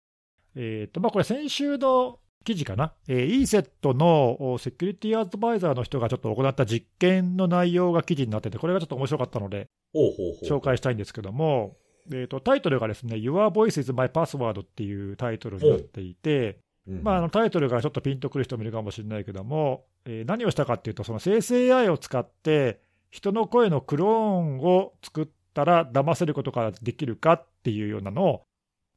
[0.54, 2.92] えっ、と、まあこれ先週の記事かな？
[3.08, 9.66] えー、ESET のおセキュリティアドバイザーの人がちょっと行った実験の内容が記事になってて、これがちょっと面白かったので。
[9.94, 11.76] 紹介したいんですけども、
[12.10, 17.02] えー、とタイトルがですね、Your Voice is My Password っていうタイトルになっていて、うん。
[17.02, 28.42] まあ、あのタイトルがちょっとピンとくる人もいるかもしれないけども、えー何をしたかっていうと、その生成 AI を使って、人の声のクローンを作ったら騙せることができるかっていうようなのを、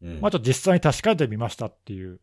[0.01, 2.19] うん、まあ、ちょっと実際に確かめてみましたっていう、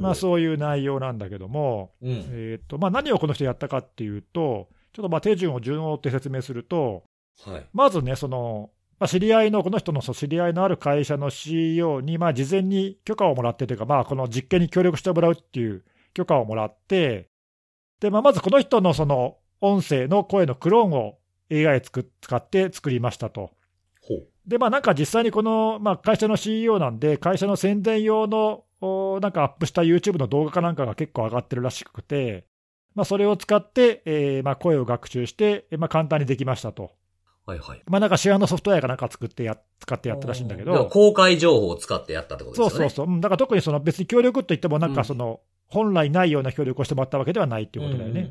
[0.00, 2.10] まあ、そういう内容なんだけども、うん。
[2.10, 7.04] えーとまあ、何をこの人やったかっていうと、ちょっとまあ手順を順を追って説明すると、
[7.44, 7.66] はい。
[7.72, 17.30] まずね、その、まあ、知り合いの、この人の知り合いのある会社の CEO に、まあ、事前に許可をもらってというか、まあ、この実験に協力してもらうっていう許可をもらって、
[18.00, 21.18] で、まあ、まずこの人のその音声の声のクローンを
[21.50, 23.50] AI つく使って作りましたと。
[24.46, 32.46] で、まあ、なんか実際にこの、まあ、会社の CEO なんで、会社の宣伝用の、おなんかアップした YouTube の動画かなんかが結構上がってるらしくて、
[32.94, 36.92] まあ、それを使って、えーまあ、声を学習して、えーまあ、簡単にできましたと。
[37.46, 37.82] はいはい。
[37.86, 42.70] まあ、なんか市販のソフトウェアかなんか作ってや、使ってやったらしいんだけど、公開情報を使ってやったってことですよね。
[42.70, 48.30] そうそうそう、うんだから特にその別に協力といっても、なんうんかその、本来ないような協力をしてもらったわけではないっていうことだよね。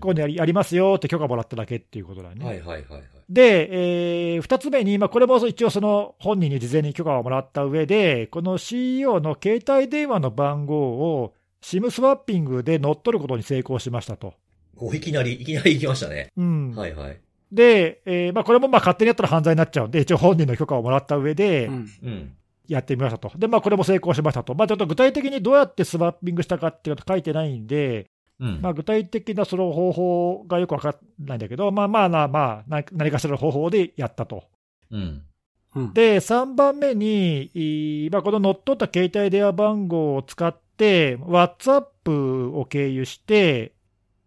[0.00, 2.44] こういうのやりやりますよって許可もらっただけっていうことだよね。
[2.44, 3.02] はいはいはいはい。
[3.28, 14.34] で、えー、2つ目に、まあ、これも一応その本人に事前に許可をもらった上で、この CEO の携帯電話の番号を SIM スワッピングで乗っ取ることに成功しましたと。
[14.76, 16.30] こういきなり、いきなり行きましたね。
[16.36, 17.20] うんはいはい。
[17.50, 21.70] で、えーまあ、これもまあ勝手にやったら犯罪になっちゃうんで、一応本人の許可をもらった上で。
[22.66, 23.30] やってみましたと。
[23.36, 24.54] で、まあ、これも成功しましたと。
[24.54, 28.06] まあ、ちょっと具体的にどうやってスワッピングしたかっていうの書いてないんで、
[28.40, 28.60] うん。
[28.60, 30.94] まあ、具体的なその方法がよくわかん
[31.24, 34.44] ないんだけど、まあまあまあ、まあ、な何かしらの方法でやったと。
[34.90, 35.22] うん。
[35.74, 35.92] うん。
[35.94, 37.50] で、3番目に、
[38.06, 43.72] いまあ、この乗っ取った携帯電話番号を使って、WhatsApp を経由して、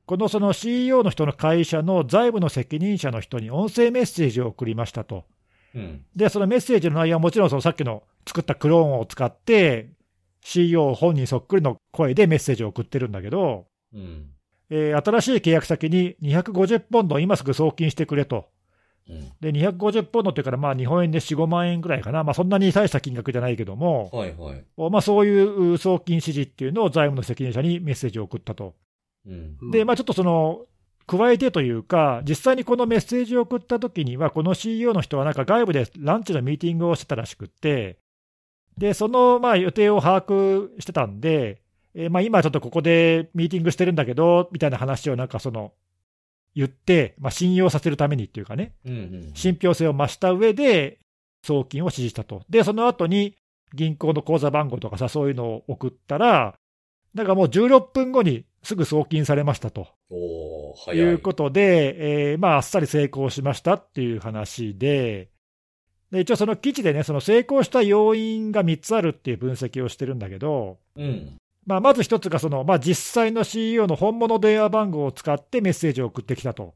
[0.05, 5.25] このその CEO の人の会社の財務の責任者の人に音声メッセージを送りましたと。
[5.75, 6.05] うん。
[6.15, 9.89] で、そのメッセージの内容はもちろんそのさっきの作ったクローンを使って、
[10.41, 13.65] CEO 本人そっくりの声でメッセージを送ってるんだけど、
[13.97, 14.29] うん。
[14.69, 18.45] えー新しい契約先に250ポンド今すぐ送金してくれと。
[19.09, 19.31] うん。
[19.39, 22.23] で、250ポンドっていうから、まあ日本円で4、5万円ぐらいかな。
[22.23, 24.65] まあそんなに大した金額じゃないけども、はいはい。
[24.91, 28.75] まあそういう送金指示っていうのを財務の責任者にメッセージを送ったと。
[29.25, 29.71] うん。
[29.71, 30.65] で、まあちょっとその、
[31.05, 37.97] 加えてというか、実際にこのメッセージを送ったときには、この CEO の人はなんか外部でランチのミーティングをしてたらしくって、
[38.77, 41.61] で、そのまあ予定を把握してたんで、
[41.97, 45.73] えーまあ今ちょっとここでミーティングしてるんだけど、みたいな話をなんかその、
[46.55, 48.97] 言って、まあ信用させるためにっていうかね、うんう
[49.31, 49.31] ん。
[49.33, 50.99] 信憑性を増した上で、
[51.43, 52.43] 送金を指示したと。
[52.49, 53.35] で、その後に
[53.73, 56.55] 銀行の口座番号とかさ、そういうのを送ったら、
[57.13, 59.87] なんかもう16分後にすぐ送金されましたと。
[60.93, 65.29] いうことで、えーまあ、あっさり成功しましたっていう話で、
[66.11, 71.37] で一応その記事でね、その成功した要因が3つあるっていう分析をしてるんだけど、うん。
[71.67, 76.73] まあ、まず1つがその、まあ、実際の CEO の本物電話番号を使ってメッセージを送ってきたと。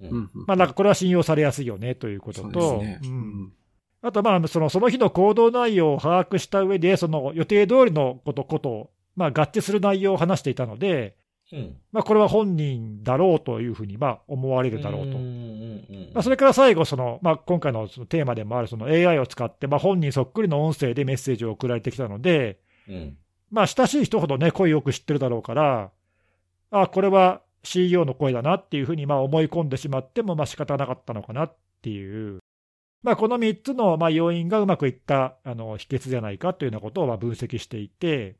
[0.00, 0.08] う。
[0.08, 0.30] うんん。
[0.46, 3.00] まあ、なんかこれは信用されやすいよねということそうと、ですね。
[3.04, 3.52] ううんん。
[4.02, 11.16] あとまあその、その日の行動内容を把握した上で、その予定通りのことことを、まあ、合致する内容を話していたので、
[11.52, 11.76] うん。
[11.92, 15.06] まあ、これは本人だろうというふうにまあ思われるだろうと。
[15.06, 23.16] うんうんうんまあ、それから最後その、まあ、今回のそのテーマでもあるその AI を使って、まあ、本人そっくりの音声でメッセージを送られてきたので、うん。
[23.54, 25.92] まあ、親しい人ほどね、声よく知ってるだろうから、
[26.72, 32.40] あこれは CEO の声だなっていうふうにまあ思い込んでしまっても、まあ仕方なかったのかなっていう、
[33.04, 38.34] まあ、この3つのまあ要因がうまくいったあの秘訣じゃないかというようなことをまあ分析していて、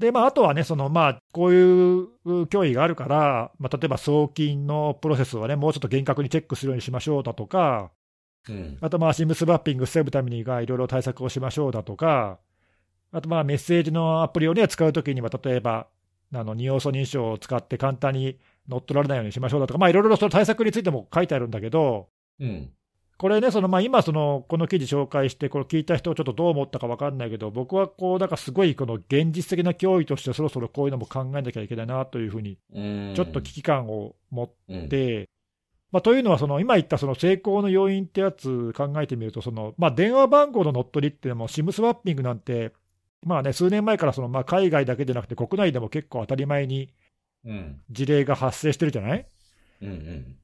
[0.00, 7.92] でまあ、あとはね、そのまあこういう脅威があるから、まあ、例えば送金のプロセスをね、もうちょっと厳格にチェックするようにしましょうだとか、
[8.48, 8.78] うん。
[8.80, 12.40] あとまあ、シムスワッピング防ぐためにがいろいろ対策をしましょうだとか、
[13.12, 15.86] あとまあメッセージのアプリを、ね、使うときには、例えば
[16.32, 22.70] あの二要素認証を使って簡単に乗っ取られないようにしましょうだとか、まあ、いろいろその対策についても書いてあるんだけど、うん。
[23.18, 33.12] これね、そのまあ今その、この記事紹介して、これ聞いた人、ちょっとどう思ったか分かんないけど、僕はこう、なんかすごいこの現実的な脅威として、そろそろこういうのも考えなきゃいけないなというふうに、うん。
[33.14, 34.88] ちょっと危機感を持っうん。
[34.88, 35.28] で、
[35.92, 42.72] まあ、というのは、その今言ったその成功の要因ってやつ考えてみると、そのまあ、電話番号の乗っ取りっていうのも、シムスワッピングなんて、
[43.22, 46.92] まあね、数年前からそのまあ海外だけでなくて、国内でも結構当たり前に
[47.44, 47.80] うん。
[47.90, 49.26] 事例が発生してるじゃない？
[49.82, 49.88] うん。
[49.88, 50.36] うん。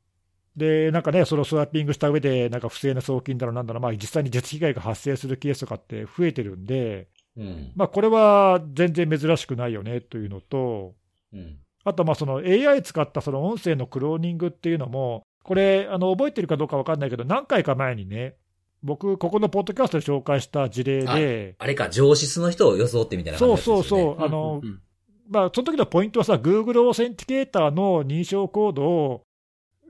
[0.56, 7.72] で、なんかね、そのスワッピングした上で、なんか不正な送金だろうなんだろう、まあ、実際に実被害が発生するケースとかって増えてるんで、うん。
[7.76, 10.94] まあ、これは全然珍しくないよねというのと、
[11.34, 11.58] うん。
[11.84, 18.36] あとまあその AI 使ったその音声のクローニングっていうのも、これ、あの覚えてるかどうか分かんないけど、何回か前にね、
[18.82, 24.80] 僕、ここのポッドキャストで紹介した事例で、あれか、上質の人を装ってみたいな感じそうそうそう、あのうんうん。
[25.28, 29.22] まあ、その時のポイントはさ、Google オーセンティケーターの認証コードを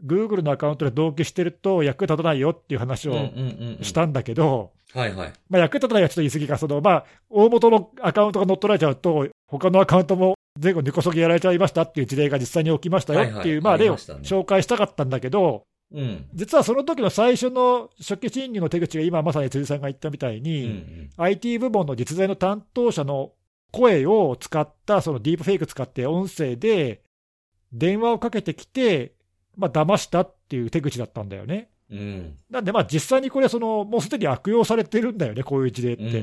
[0.04, 3.12] Google のアカウントで同期してると役立たないよっていう話を。
[3.82, 5.32] したんだけど、はいはい。
[5.48, 16.26] まあ、役立たないはちょっと言い過ぎか、そのまあ、大元のアカウントが乗っ取られちゃうと、他のアカウントも前後根こそぎやられちゃいましたっていう事例が実際に起きましたよっていう、まあ、例を紹介したかったんだけど、うん。
[16.34, 21.10] 実はその時の最初の初期侵入の手口が今まさに辻さんが言ったみたいうんうに、ん。
[21.16, 23.32] IT 部門の実在の担当者の
[23.72, 27.02] 声を使った、そのディープフェイク使って音声で
[27.72, 29.12] 電話をかけてきて、
[29.56, 31.70] まあ騙したっていう手口だったんだよね。
[31.90, 32.36] うん。
[32.50, 36.22] なんで、まあ実際にこれその、もうすでに悪用されてるんだよね、こういう事例って。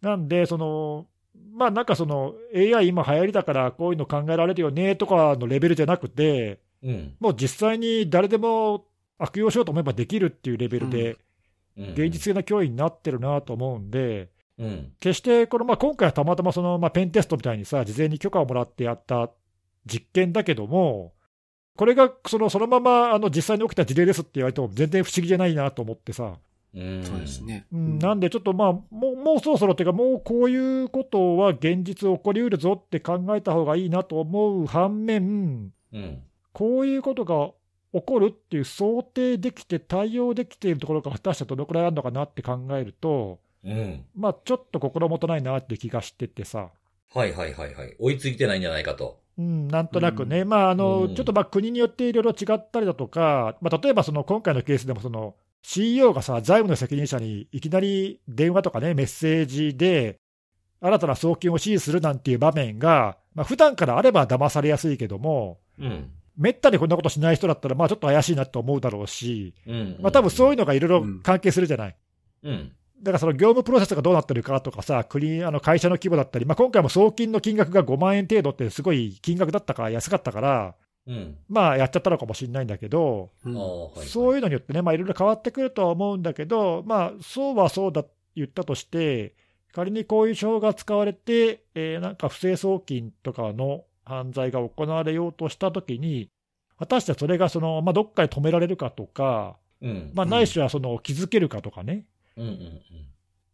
[0.00, 1.06] なんで、その、
[1.52, 6.90] まあなんかその AI 今流行りだからこういうの考えられるよねとかのレベルじゃなくて、うん。
[6.90, 7.16] うん。
[7.20, 8.86] もう実際に誰でも
[9.18, 11.18] 悪用しようと思えばできるっていうレベルで、うん
[11.78, 14.92] 現実的な脅威になってるなと思うんで、うん。
[14.98, 19.30] 決してこの、まあ、今回はたまたまその、まあ、ペンテストみたいにさ、事前に許可をもらってやった
[19.86, 21.12] 実験だけども、
[21.76, 26.34] これがそのそのままあの実際に起きた事例ですって言われても、全然不思議じゃないなと思ってさ、
[26.74, 27.04] うん。
[27.04, 27.44] そうです。
[27.44, 27.66] ね。
[27.72, 36.22] うん、なんでちょっとまあ、もうもうそろそろっていうか、もうこういうことは現実起こりうるぞって考えた方がいいなと思う反面、うん。
[36.58, 37.52] こういうことが
[37.92, 44.04] 起こるっていう想定できて、対応できているところが果たしてどのくらいあるのかなって考えると、うん。
[44.16, 46.70] まあ、ちょっと心もとないなって気がしててさ。
[47.14, 47.94] はいはいはいはい。
[48.00, 49.20] 追いついてないんじゃないかと。
[49.38, 60.18] うん、なんとなくね、まああのうんちょっとまあ国によっていろいろ違ったりだとか、まあ、例えばその今回のケースでもその CEO がさ、財務の責任者にいきなり電話とかね、メッセージで、
[60.80, 66.10] 新たな送金を指示するなんていう場面が、まあ普段からあれば騙されやすいけども、うん。
[66.38, 69.96] めったにこんなことしない人だったら、まあちょっと怪しいなと思うだろうし、うん。
[70.00, 71.96] まあ多分そういいうのがいろいろ関係するじゃない。
[72.44, 72.52] うん。
[72.52, 72.72] うん。
[73.02, 80.74] だからその業務プロセスがどうなってるかとかさ、国あの会社の規模だったり、まあ、今回も送金の金額が5万円程度って、すごい金額だったから安かったから、
[81.06, 81.36] うん。
[81.48, 83.54] まあやっちゃったのかもしれないんだけど、うん。
[84.06, 88.04] そういうのによってね、まあいろいろ変わってくるとは思うんだけど、まあそうはそうだ
[88.36, 89.34] 言ったとして、
[89.72, 96.30] 仮にこういう手法が使われて、えーなんか不正送金とかの犯罪が行われようとしたときに、
[96.78, 100.10] 果たしてそれがその、まあ、どっかで止められるかとか、うん。
[100.14, 102.04] まあ、ないしはその気づけるかとかね、
[102.36, 102.80] うんうん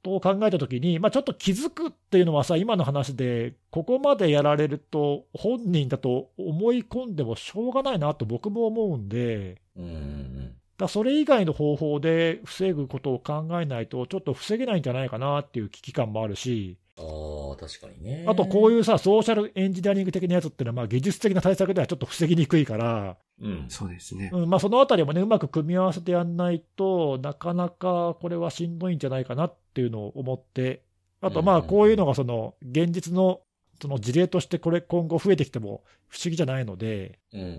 [0.05, 9.85] と考えたときに、まあ、ちょっと気づくっていうのはさ、今の話で、ここまでやられると、本人だと思い込んでもしょうがないなと僕も思うんで、うん。
[9.85, 16.84] うんうんだそれ以外の方法で防ぐことを考えないと、ちょっと防げないんじゃないかなっていう危機感もあるし、うん。
[16.97, 18.25] ああ、確かにね。
[18.29, 18.85] あとこういう。
[18.85, 23.67] さ、ソーシャルエンジニアリング的なやつっていうのは、まあ技術的な対策ではちょっと防ぎにくいから、うん。
[23.69, 24.31] そうですね。
[24.33, 30.83] うんまあ、そのあたりもね、うまく組み合わせてやんないとなかなかこれはしんどいんじゃないかなっていうのを思って、
[31.21, 33.41] あとまあ、うんこういうのがその現実の
[33.83, 37.59] その事例としてこれ今後増えてきても不思議じゃないので、うんうんうん。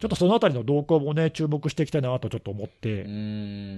[0.00, 3.08] ちょっとそのあたりの動向もね、注目していきたいなとちょっと思ってうー。
[3.08, 3.12] ん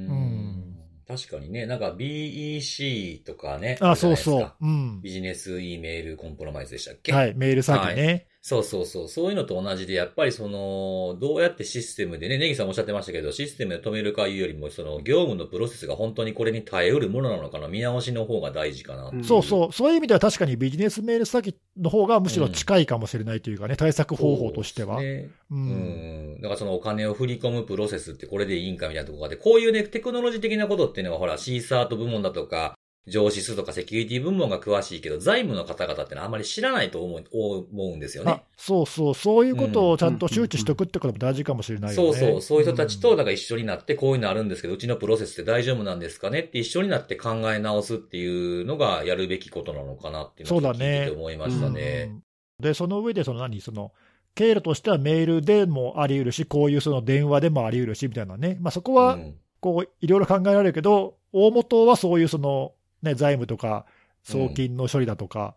[0.09, 0.77] うん
[1.07, 3.79] 確かにね、なんか BEC とかね。
[3.81, 4.53] あ、るじゃないうそう。
[4.61, 5.01] うん。
[5.03, 7.13] ビジネス E メールコンプロマイズでしたっけ？
[7.13, 8.27] はい、メール詐欺ね。
[8.49, 9.09] そうそうそう。
[9.09, 19.09] そういうのと同じで、やっぱりその、どうやってシステムでね、ネギさんもおっしゃってましたけど、システムで止めるかいうよりも、その、業務のプロセスが本当にこれに耐えうるものなのかの見直しの方が大事かな。
[19.09, 25.03] うんそうそう、そういう意味では確かにビジネスメール先の方がむしろ近いかもしれないというかね、対策方法としては。
[25.03, 26.41] ねううんん。
[26.41, 32.77] だからそのお金を振り込むプロセスってこれでいいんかみたいなところがあって、こういうね、テクノロジー的なことっていうのは、ほら、シーサート部門だとか、
[33.07, 38.43] 上司数とかセキュリティ部門が詳しいけど、財務の方々ってのはあんまり知らないと思う思うんですよねあ。
[38.57, 42.13] そうそう、そういうことをちゃんと周知しとくってことも大事かもしれないよね。
[42.13, 46.41] そうそう、そういう人たちと、だから一緒になって、こういうのあるんですけど、うちのプロセスって大丈夫なんですかね？
[46.41, 52.09] って一緒になって考え直すっていうのがやるべきことなのかなっていうのをそうだね聞いてて思いましたね。
[52.11, 52.23] うん
[52.59, 53.93] で、その上で、その何、その、
[54.35, 58.57] 経路としてはメールでもあり得るし、こういうその電話でもあり得るし、みたいなね。
[58.61, 62.73] まあそこは、うんこう、いろいろ考えられるけど、大元はそういうその、
[63.07, 63.87] ね、財務とか、
[64.23, 65.55] 送金の処理だとか、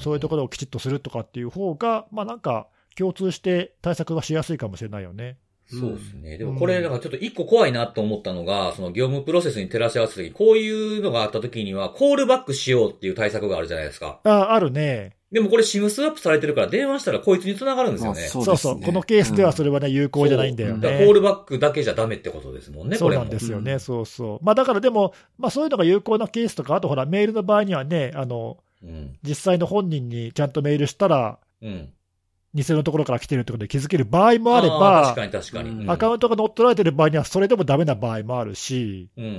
[0.00, 2.66] そういうところをきちっとするとかっていう方が、まあなんか、
[2.96, 5.38] 共通して対策はしやすいかもしれないよね。
[5.66, 6.36] そうですね。
[6.36, 14.20] でもこれ、なんかちょっと一個怖いなと思ったのが、その業務プロセスに照らし合わせた時こういうのがあった時には、コールバックしようっていう対策があるじゃないですか。
[14.24, 15.16] あ、あるね。
[15.32, 18.20] でもこれシムスワップされてるから電話したらこいつに繋がるんですよね。
[18.20, 20.98] まあそうそうそうこのケースではそれはね、有効じゃないんだよね。
[21.04, 23.14] コールバックだけじゃダメってことですもんね、そう。
[23.14, 24.44] なんですよね、うんそうそう。
[24.44, 29.16] まあだからでも、まあそういうのが有効なケースとか、あとほら、メールの場合にはね、あの、うん。
[29.22, 31.88] 実際の本人にちゃんとメールしたら、うん。
[32.54, 35.70] 偽のところから来てるってことで気づける場合もあれーば確、かに確かに。
[35.70, 39.34] うんうんアカウントが乗っ取られてる場合には、それでもダメな場合もあるし、うんうんう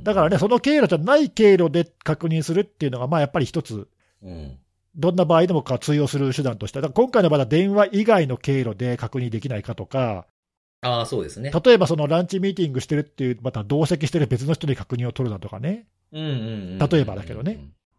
[0.00, 0.04] ん。
[0.04, 3.86] だからね、その経路じゃない経路で確認するっていうのが、まあやっぱり一つ、
[4.22, 4.58] うん。
[4.98, 10.26] どんな場合でもか通用する手段として、だから今回の場合は電話以外の経路で確認できないかとか、
[10.80, 11.50] ああ、そうですね。
[11.50, 16.34] 例えばそのランチミーティングしてるっていう、また同席してる別の人に確認を取るだとかね、うんうんう
[16.76, 16.78] ん。
[16.78, 17.58] 例えばだけどね。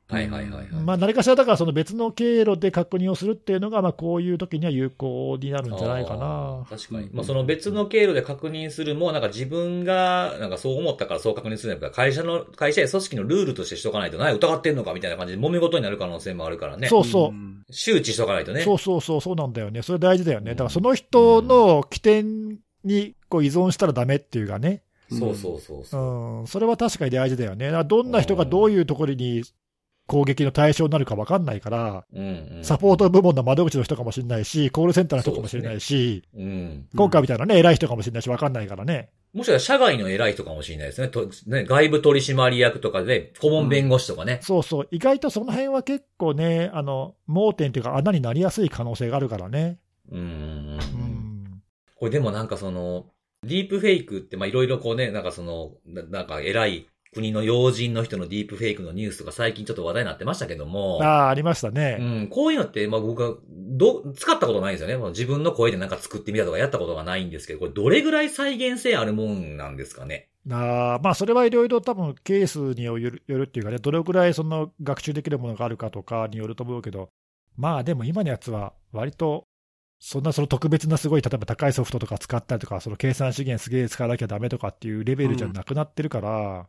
[0.10, 0.68] はいはいはいはい。
[0.72, 6.70] まあ何かしらだからその別の経路で確認をするっていうのが、まあこういう時には有効になるんじゃないかあなー。
[6.70, 7.10] 確かに。
[7.14, 16.88] まあ、その別の経路で確認するも、なんか自分が、なんかそう思ったからそう確認するんだから、会社の、会社や組織のルールとしてしとかないと、何疑ってんのかみたいな感じで揉め事になる可能性もあるからね。
[16.88, 17.32] そうそう。
[17.32, 18.62] ん周知しとかないとね。
[18.62, 19.84] そうそうそう、そうなんだよね。
[19.84, 20.51] それ大事だよね。
[20.51, 24.82] だからその人の起点にこう依存したらダメっていうかね。
[25.12, 26.39] そうそうそうそう。
[26.41, 27.72] うん、それは確かに大事だよね。
[27.86, 29.43] どんな人がどういうところに
[30.10, 32.64] 攻撃の対象になるか分かんないから、うんうん。
[32.64, 36.88] サポート部門の窓口の人かもしれないし、コールセンターの人かもしれないし、うん。
[36.95, 39.12] 今回みたいなね、偉い人かもしれないし、分かんないからね。
[39.34, 41.10] もしかしたら社外の偉い人かもしれないですね。
[41.10, 44.39] とね外部取締役とかで、顧問弁護士とかね。
[44.41, 49.78] そうそう、意外とその辺は結構ね、あの盲点というか、穴になりやすい可能性があるからね。
[50.12, 50.80] うんうんうんううん。
[51.43, 51.62] ん、
[51.95, 53.05] これでもなんかその、
[53.43, 61.95] ディープフェイクって、まあ、いろいろこうね、なんかその、ななんか偉い国の要人の人のディープフェイクのニュースとか最近ちょっと話題になってましたけども、ああ、ありましたうね。
[62.26, 64.97] ん、こういうのって、まあ僕は、ど、使ったことないんですよね。
[64.97, 70.30] もう自分の声でなんか作ってみたとかやったことがないんですけど、これどれぐらい再現性あるもんなんですかね？
[70.51, 77.10] あーまあ、それはいろいろ多分ケースによるよるっていうかね、どれくらいその学習できるものがあるかとかによると思うけど、
[77.57, 79.45] まあでも今のやつは、割と、
[79.99, 86.68] そんなその特別なすごい、例えば高いソフトとか使ったりとか、その計算資源すげえ使わなきゃダメとかっていうレベルじゃなくなってるから、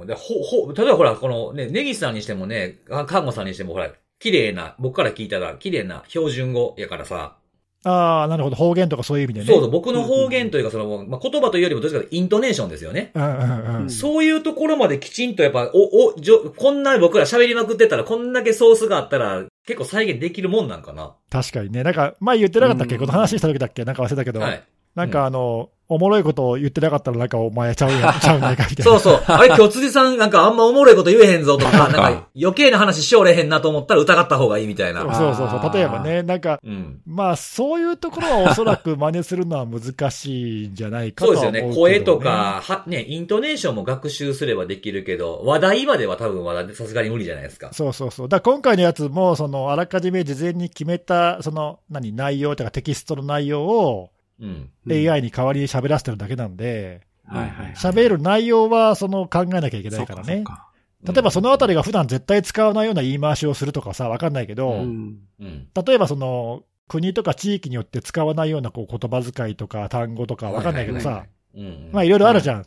[0.00, 0.06] うん。
[0.06, 7.36] でほ、ほ、例えばほら、このね、ネギさんにしてもね、あ看護さんにしてもほら、綺麗な、僕から聞いたら綺麗な標準語やからさ、
[7.82, 9.46] ああ、なるほど、方言とかそういう意味でね。
[9.46, 13.10] そうそう、僕の方言というか、その、まあ、言葉というよりもどっちかというとイントネーションですよね。
[13.14, 13.82] うんうんうん。
[13.82, 13.90] うん。
[13.90, 21.14] そういうところまできちんとやっぱ、お、お、じょ、こんな僕ら喋りまくってたら、こんだけソースがあったら、結構再現できるもんなんかな。
[21.30, 23.00] 確かにね、なんか前言ってなかったっけ、うん。
[23.00, 24.62] この話した時だっけ、なんか忘れたけど、はい。
[24.94, 28.92] なんかあの、おもろいことを言ってなかったら、なんかお前ちゃうやん、ちゃうないかみたいな。
[28.92, 29.24] そうそう。
[29.26, 35.00] あれ、今日辻さんなんかあんまおもろいこと言えへんぞとか、 なんか余計な話しおれへんなと思ったら疑った方がいいみたいな。
[35.00, 37.00] そうそうそう、例えばね、なんか、うん。
[37.06, 41.76] まあ、そういうところはおそらく真似するのは難しいんじゃないかそうとは思うですよね。
[41.76, 47.70] 声とか、は、ね、イントネーションも学習すればできるけど、話題までは多分まださすがに無理じゃないですか。
[47.72, 48.28] そうそうそう。
[48.28, 54.10] だから今回のやつも、その、あらかじめ事前に決めた、その、何、内容とかテキストの内容を
[54.40, 54.70] うん。
[54.86, 57.72] うん AI に代わりに喋らせてるだけなんで、はいはい。
[57.74, 60.42] 喋る内容は、その、考えなきゃいけないからね。
[60.42, 60.68] か。
[61.04, 65.18] 例えばそのあたりが普段絶対使わないような言い回しをするとかさ、わかんないけど、ううん。
[65.40, 65.68] うん。
[65.86, 71.90] 例えばその、国とか地域によって使わないようなこう言葉遣いとか単語とかわかんないけどはいはいはさい、うん。
[71.92, 72.66] まあいろいろあるじゃん。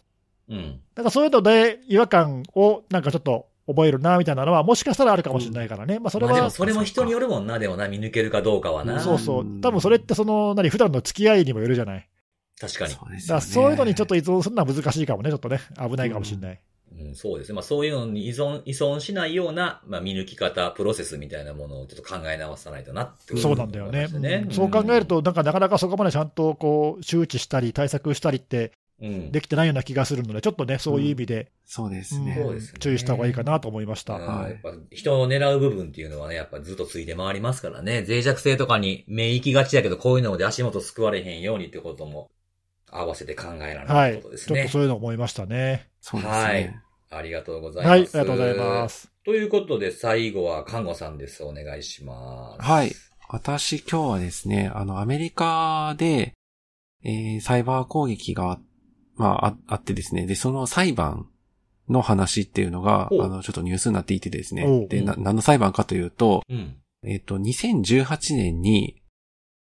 [0.50, 0.80] うん。
[0.96, 5.99] だからそういうので違和感をなんかちょっと覚えるなみたいなのはもしかしたらあるかもしれないからね。
[5.99, 8.99] まあそれはまあでも、それも人によるもんな、でもな、見抜けるかどうかはな。
[8.99, 9.61] そうそう。
[9.61, 12.09] 多分それってその、何、普段の付き合いにもよるじゃない。
[12.59, 12.93] 確かに。
[12.93, 15.59] そうだそういうのにちょっと依存するのは難しいかもね、ちょっとね。
[15.78, 16.59] 危ないかもしれない。
[16.95, 17.55] うん、そうですね。
[17.55, 24.07] まあそういうのに依存、依存しないような、まあ見抜き方、プロセスみたいなものをちょっと考え直さないとなってそうなんだよね。
[24.07, 32.36] ねそう考えると、なんかなかなかそこまでちゃんとこう周知したり、対策したりってうん、できてないような気がするので、ちょっとね、そういう意味で、そうですうんね。
[32.41, 34.16] そうですね注意した方がいいかなと思いました。
[34.16, 38.06] うんはいやっぱ人を狙う部分っていうのはね、やっぱずっとついて回りますからね。
[38.08, 42.30] 脆弱性とかに目行きがちだけど、こういうので足元救われへんようにってことも
[42.91, 44.12] 合わせて考えらはい。
[44.12, 44.64] れることですちょっね。
[44.66, 45.89] とそういうの思いましたね。
[46.00, 46.80] そうですはいね。
[47.10, 47.89] ありがとうございます。
[47.89, 49.12] はい、ありがとうございます。
[49.26, 51.44] ということで、最後は看護さんです。
[51.44, 52.62] お願いします。
[52.62, 52.91] はい。
[53.30, 56.34] 私今日はですね、あの、アメリカで、
[57.04, 58.60] えーサイバー攻撃が、
[59.16, 61.28] まあ、ああってですね、で、その裁判
[61.89, 66.78] の話っていうのが、あの、ちょっとニュースになっていてですねで、な、何の裁判かというと、うん。
[67.05, 69.01] えっ、と、2018年に、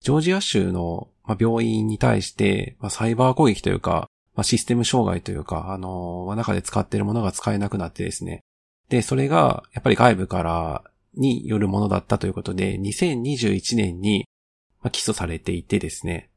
[0.01, 8.40] ジョージア州の、まあ、病院に対して、まあ、サイバー攻撃というか、まあ、システム障害というか、あのまあ中で使っているものが使えなくなってですね。
[8.88, 10.84] で、それが、やっぱり外部から
[11.14, 14.26] によるものだったということで、2021年に、
[14.82, 16.30] まあ、起訴されていてですね。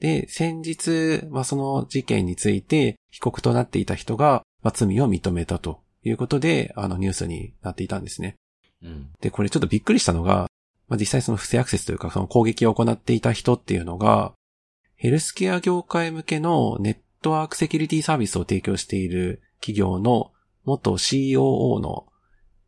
[0.00, 8.36] で、先日、まあ、その事件について、被告となっていた人が、まあ、罪を認めたということで、あの、ニュースになっていたんですね。
[8.82, 9.10] うん。
[9.20, 10.48] で、これちょっとびっくりしたのが、
[10.88, 14.32] まあ、実際その不正アクセスというか、その攻撃を行っていた人っていうのが、
[14.94, 20.32] ヘルスケア業界向けのネットワークセキュリティサービスを提供している企業の
[20.64, 22.06] 元 COO の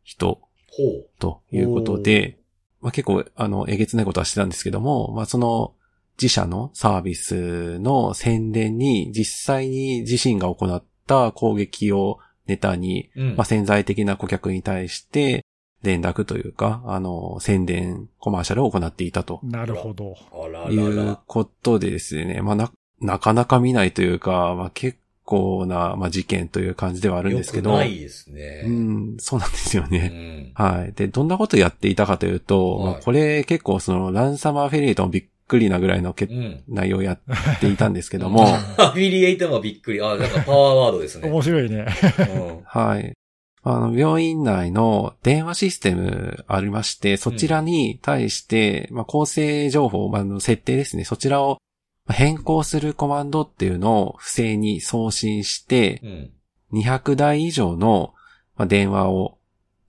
[0.03, 1.09] 人ほう。
[1.19, 2.39] ということで、
[2.79, 5.73] まあ、結構、あの、えげつないことはしてたんですけども、まあ、その
[6.21, 13.35] 自社のサービスの宣伝に実際に自身が行った攻撃をネタにうん。
[13.35, 15.45] まあ、潜在的な顧客に対して、
[15.83, 20.15] 連絡というか、あの、宣伝、コマーシャルを行っていたとなるほど。
[20.69, 21.17] いう。
[21.25, 28.63] ことでですね、まあ、な、なかなか見ないというか、まあ、結構な、まあ、事件という感じではあるんですけど、よくないですね。
[28.67, 30.51] うん、そうなんですようね。
[30.55, 30.61] ん。
[30.61, 30.93] はい。
[30.93, 36.63] で、どんなことやっていたかというと、はいまあこれ結構その、ランサマーフェリエイトもびっくりなぐらいのけうん。
[36.69, 37.19] 内容をやっ
[37.59, 38.47] ていたんですけども、
[38.79, 40.01] アフィリエイトもびっくり。
[40.01, 41.29] あ、なんかパワーワードですね。
[41.29, 41.85] 面白いね。
[42.19, 43.13] うん はい。
[43.63, 51.03] あの、病院内の電話システムありまして、そちらに対して、まあ、構成情報、まああの、設定ですね。
[51.03, 51.57] そちらを
[52.09, 56.31] 変更するコマンドっていうのを不正に送信してう、ん。
[56.81, 58.13] 200台以上の
[58.55, 59.37] まあ電話を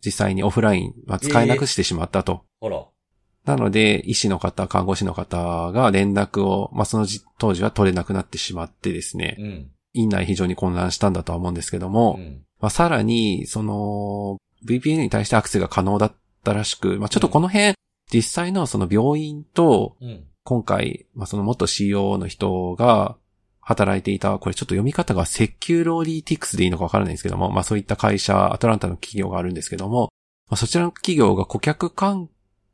[0.04, 2.44] 実際にオフライン、まあ、使えなくしてしまったと。
[2.60, 2.84] あら。
[3.44, 9.70] なので、医師の方、看護師の方が連絡を、まあ、その時当時は取れなくなってしまってですね、うん。
[9.94, 12.42] 院内非常に混乱したんだとは思うんですけども、うん。
[12.60, 16.14] まあ、さらに、その、VPN に対してアクセスが可能だっ
[16.44, 17.74] たらしく、まあ、ちょっとこの辺、
[18.12, 20.24] 実際のその病院と、うん。
[20.44, 23.16] 今回、まあ、その元 CEO の人が
[23.60, 30.10] 働いていた、これちょっと読み方がセキュロリティクスでいいのかわからないんですけども、まあ、そういった会社、アトランタの企業があるんですけども、
[30.50, 32.28] まあ、そちらの企業が顧客関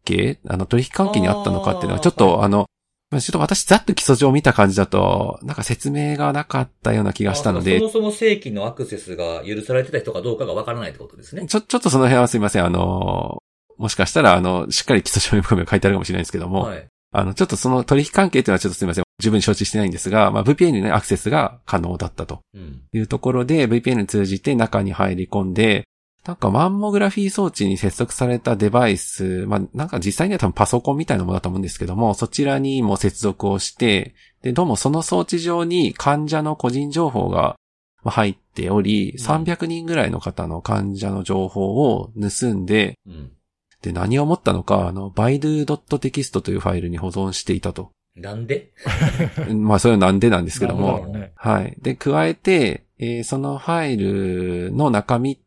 [0.08, 2.66] 係、あの、取引関係にあったのかっていうのは、ちょっと、あの、
[3.10, 11.46] まあちょっと私ざっと基礎上見た感じだと、なんか説明がなかったような気がしたのであそ、もそも正規のアクセスが許されてた人かどうかがわからないってことですね。
[11.46, 12.64] ちょ、ちょっとその辺はすいません。
[12.64, 13.42] あの、
[13.78, 16.86] もしかしたら、あの、しっかり基礎書に含め書いてあるかもしれないですけども、はい。
[17.10, 19.04] あの、ちょっとその取引関係っていうのはちょっとすいません。
[19.20, 22.82] 十分に承知してないんですが、まあ、VPN にね、アクセスが可能だったとうん。
[22.92, 25.87] いうところで、VPN 通じて中に入り込んで、
[26.28, 37.56] なんかマンモグラフィー装置に接続されたデバイス、まあ、なんか実際には多分パソコンみたいなものだと思うんですけども、そちらにも接続をして、で、どうもその装置上に患者の個人情報が
[38.04, 43.32] まあ入っており、うん300人ぐらいの方の患者の情報を盗んで、うん。
[43.80, 47.90] で、何を思ったのか、あの、baidu.txt というファイルに保存していたと。
[48.14, 48.74] なんで？
[49.54, 51.04] まあ、それはなんでなんですけども。
[51.06, 51.32] どね。
[51.36, 51.74] はい。
[51.80, 55.38] で、加えて、えーそのファイルの中身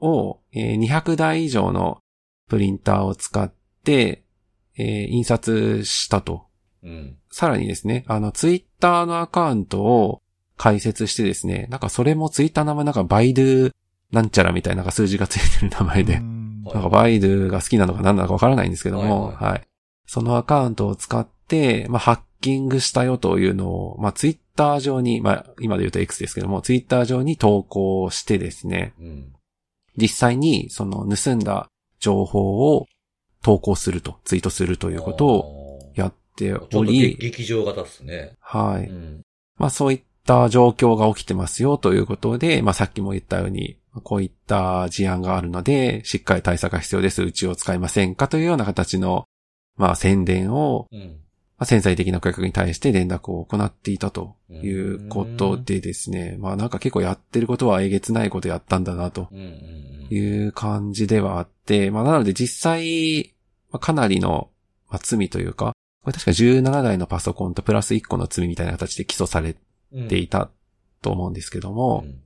[0.00, 1.98] を、えー200台以上の
[2.48, 3.52] プリンターを使っ
[3.84, 4.24] て、
[4.76, 6.46] えー印刷したと。
[6.82, 7.16] うん。
[7.30, 10.22] さらにですね、あの、ツイッターのアカウントを
[10.56, 13.72] 開設してですね、なんかそれもツイッターの名前なんかバイドゥ
[14.12, 19.50] なんちゃらみたいななんか数字がついてる名前でう、んはいなんかバイドゥが好きなのか何なのかわからないんですけども、はいは。
[19.50, 19.62] はい
[20.10, 29.32] そのアカウントを使って、まあ、ハッキングしたよというのを、まあ、ツイッター上に、まあ、今で言うと X ですけども、ツイッター上に投稿してですね、うん。
[30.00, 31.68] 実際にその盗んだ
[31.98, 32.86] 情報を
[33.42, 38.32] 投稿すると、ツイートするということををやってちょっとおり、劇場型っすね。
[38.40, 38.88] はい。
[38.88, 39.22] うん。
[39.56, 47.22] まあそういった状況が起きてますよということで、まあさっきも言ったように、こういった事案があるので、しっかり対策が必要です。
[47.22, 49.24] うちを使いませんかというような形の、
[49.76, 51.20] まあ宣伝を、うん。
[51.58, 59.28] まあ、潜在的な顧客に対して連絡を行っていたということでですね、まあなんか結構やってることはえげつないことやったんだなと。
[60.10, 63.34] いう感じではあって、まあなので実際、
[63.70, 64.50] まあかなりの、
[64.88, 69.56] まあ、罪というか、これ確か17台のパソコンとプラス1個の罪みたいな形で起訴され
[69.92, 70.50] うんていた
[71.02, 72.20] と思うんですけども、うん。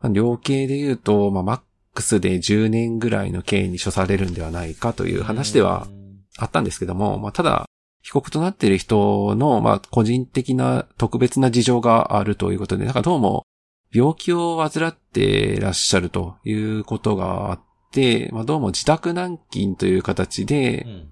[0.00, 1.60] まあ量刑で言うと、まあマッ
[1.94, 5.88] クスで10年ぐらいの刑に処されるんではないかという話では
[6.36, 7.67] あったんですけども、まあただ、
[8.08, 13.44] 被告となっている人の、まあ個人的な特別な事情があるということで、なんかどうも
[13.92, 15.20] 病気を患って
[15.56, 17.60] いらっしゃるということがあっ
[17.92, 21.10] て、まあどうも自宅軟禁という形で、うん。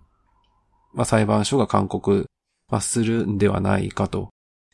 [0.94, 2.24] まあ裁判所が勧告
[2.70, 4.30] まあするんではないかと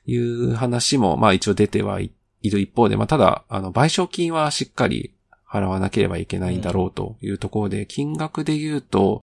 [0.06, 5.12] いう話も、まあ一応出てはいいる一方で、まあただ、あの、賠償金はしっかり
[5.50, 9.22] 払わなければいけないんだろうというところで、金額で言うと、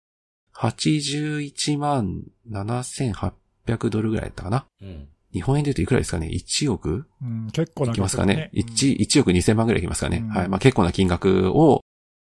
[0.58, 4.66] 81万7800ドルぐらいだったかな？
[4.82, 7.08] うん日本円で言うといくらですかね ?1 億？
[7.22, 8.52] うん、結構ないきますかね？
[8.54, 10.20] うん 1, 1億2000万ぐらいいきますかね？
[10.20, 10.48] うんはい。
[10.48, 11.82] まあ結構な金額を、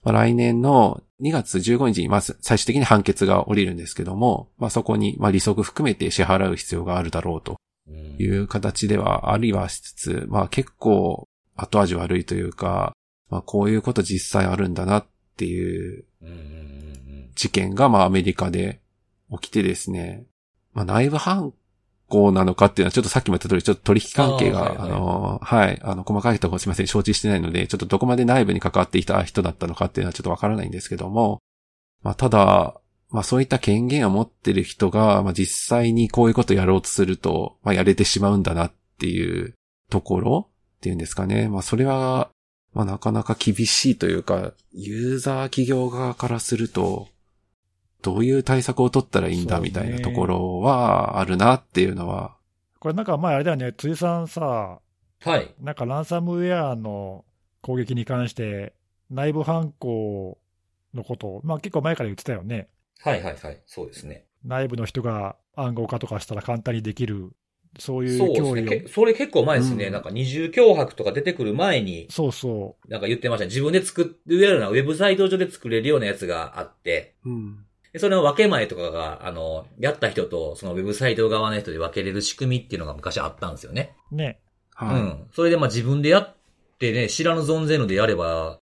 [0.04, 7.56] まあ、来年の2月15日に、まあ最終的に判決が降りるんですけども、まあそこに、まあ利息含めて支払う必要があるだろうと
[7.88, 12.92] うんいう形ではありはしつつ、まあ結構後味悪いというか、
[13.30, 15.06] まあこういうこと実際あるんだなっ
[15.38, 16.04] ていう
[17.36, 18.82] 事件がまあアメリカで
[19.32, 20.26] 起きてですね、
[20.74, 21.54] まあ内部犯
[22.08, 24.90] 行なのかっていうのはちょっとさっきも言った通りちょっと取引関係が、あ,、あーはいはい。
[24.90, 31.40] の、はい、あの細かいところすいません、承知してないので、ちょっとどこまで内部に関わっていた人だったのかっていうのはちょっとわからないんですけども、
[32.04, 39.54] まあただ、まあそういった権限を持ってる人が、まあ実際にこういうことをやろうとすると、まあやれてしまうんだなっていう
[39.90, 41.50] ところっていうんですかね。
[41.50, 42.30] まあそれは、
[42.78, 47.08] まあなかなか厳しいというか、ユーザー企業側からすると、
[48.04, 52.38] どういう対策を取ったらいいんだみたいなところはあるなっていうのは、
[52.80, 54.80] これなんか前あれだよね、辻さんさ、
[55.22, 55.56] はい。
[55.60, 57.26] なんかランサムウェアの
[57.62, 58.74] 攻撃に関して、
[59.10, 60.38] 内部犯行
[60.94, 62.68] のことを、まあ結構前から言ってたよね。
[63.00, 63.62] はいはいはい。
[63.66, 64.26] そうですね。
[64.44, 67.32] 内部の人が暗号化とかしたら簡単にできる、
[67.78, 68.56] そういそううです脅威を。
[68.56, 68.64] ね。
[68.82, 69.86] けそれ結構前ですね。
[69.86, 73.50] うんなんか二重脅迫とか出てくる前に、そうそなんか言ってましたね。
[73.50, 77.66] 自分で作るようなウェブサイト上で作れるようなやつがあって、うん。
[77.94, 83.96] でそれの分け前とかが、あの、やった人とそのウェブサイト側の人で分けれる仕組みっていうのが昔あったんですよね。
[84.12, 84.16] う。
[84.16, 84.40] ね。
[84.74, 85.02] はい。
[85.02, 85.28] うん。
[85.34, 86.36] それでまあ自分でやっ
[86.80, 88.60] てね、知らぬ存ぜぬでやれば、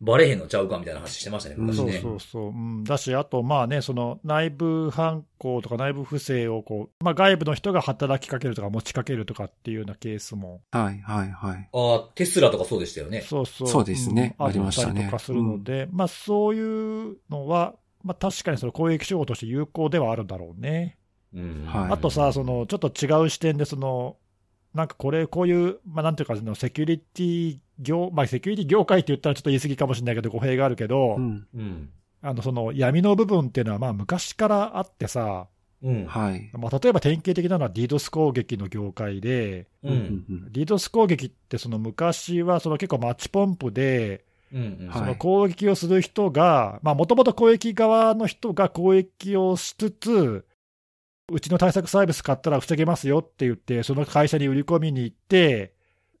[0.00, 2.00] バレへんのちゃうかみたいな話してましたね、うんそう昔ね。
[2.00, 2.42] そうそう。
[2.48, 11.68] うん、だし、あと、まあね、その内部犯行とか内部不正をこう、まあ、外部の人が働きかけるとか持ちかけるとかっていうようなケースも、はい、はい、はい。
[11.72, 13.22] ああ、テスラとかそうでしたよね。
[13.22, 13.68] そうそう。
[13.68, 16.60] そうですねうんありましたねあったりとかするので、まあそうい
[17.12, 17.74] うのは、
[18.04, 20.96] まあ確かにその攻撃手法として有効ではあるんだろうね。
[21.34, 21.66] うん。
[21.66, 24.16] はいあとさ、そのちょっと違う視点で、その
[24.74, 31.46] なんかこれ、こういう、まあ、なんていうか、そのセキュリティ業、まあ、セキュリティ業界って言ったらちょっと言い過ぎかもしれないけど、語弊があるけど、うん。
[31.54, 31.90] うん。
[32.20, 35.46] あのその闇の部分っていうのは、まあ昔からあってさ、
[35.82, 36.06] うん。
[36.06, 36.50] はい。
[36.54, 39.88] まあ、例えば典型的なのは DDoS 攻撃の業界で、う。
[39.88, 40.48] うんん。
[40.52, 44.90] DDoS 攻撃ってその昔はその結構マッチポンプで、うん。
[44.92, 50.44] その攻撃をする人が、もともと攻撃側の人が攻撃をしつつ、
[51.30, 55.74] うちの対策サービス買ったら防げますよって言って、その会社に売り込みに行って、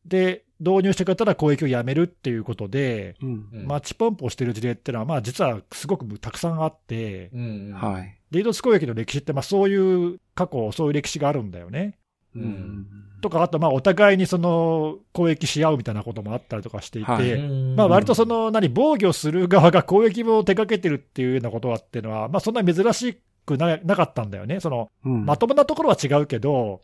[0.04, 3.48] で、導入してくれたら攻撃をやめるっていうことで、うん。
[3.52, 7.72] うんマッチポンプをしてる事例っていうのは、まあ実はすごくたくさんあって、うん。
[7.72, 8.18] はい。
[8.32, 11.98] DDoS 攻撃の歴史って、まあそういう過去、そういう歴史があるんだよね。
[12.34, 12.86] うん
[13.20, 24.60] とか、あとまあお互いにその攻撃し合うみたいなこともあったりとかしていて、はいうんまあ割とその、何、防御する側が攻撃を手掛けてるっていうようなことはっていうのは、まあそんなに珍しくななかったんだよね。
[24.60, 25.24] その、うん。
[25.24, 26.82] まともなところは違うけど、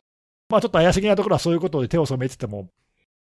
[0.48, 2.68] まあちょっと怪しげなところはそういうことで手を染めてても、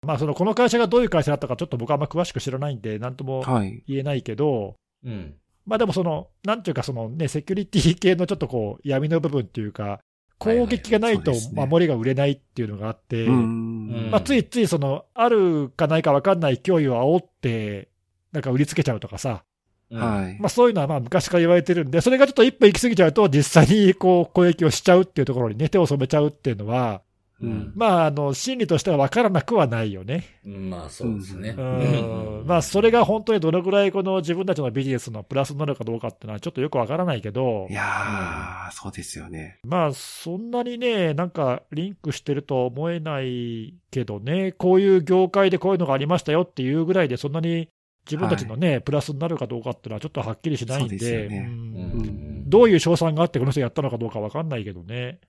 [0.06, 3.82] まあその、この会社がどういう会社だったかちょっと僕はあんま詳しく知らないんで、なんともはい。
[3.86, 5.34] 言えないけど、うん。
[5.64, 10.00] まあでもその、なんていうかそのね、セキュリティ系のちょっとこう、闇の部分っていうか、
[10.38, 14.10] 攻撃がないと守りが売れないっていうのがあって、うん。
[14.10, 17.88] まあ、ついついその、あるかないか分かんない脅威を煽って、
[18.32, 19.44] なんか売りつけちゃうとかさ、
[19.92, 20.38] はい。
[20.40, 27.02] まあ、そういうのはまあ昔から言われてるんで、それがちょっと一歩行き過ぎちゃうと、実際にこう攻撃をしちゃうっていうところにね、手を染めちゃうっていうのは、
[27.42, 27.72] うん。
[27.74, 30.24] まあ、あの心理としては分からなくはないよね。
[30.46, 30.70] うん。
[30.70, 31.54] まあ、そうですね。
[31.58, 39.58] うんまあ、それが本当にどのぐらいこの自分たちのビジネスのプラスになるかどうかっていうのは、ちょっとよく分からないけどい、やー、そうですよね。
[39.64, 47.68] まあ、そんなにね、なんかリンクしてるとは思えないけどね、こういう業界でこういうのがありましたよっていうぐらいで、そんなに
[48.04, 51.78] 自分たちのね、プラスになるかどうかっていうのはちょっとはっきりしないんですで、よねうんう
[52.08, 55.20] んどういう賞賛があってこの人やったのかどうか分かんないけどね。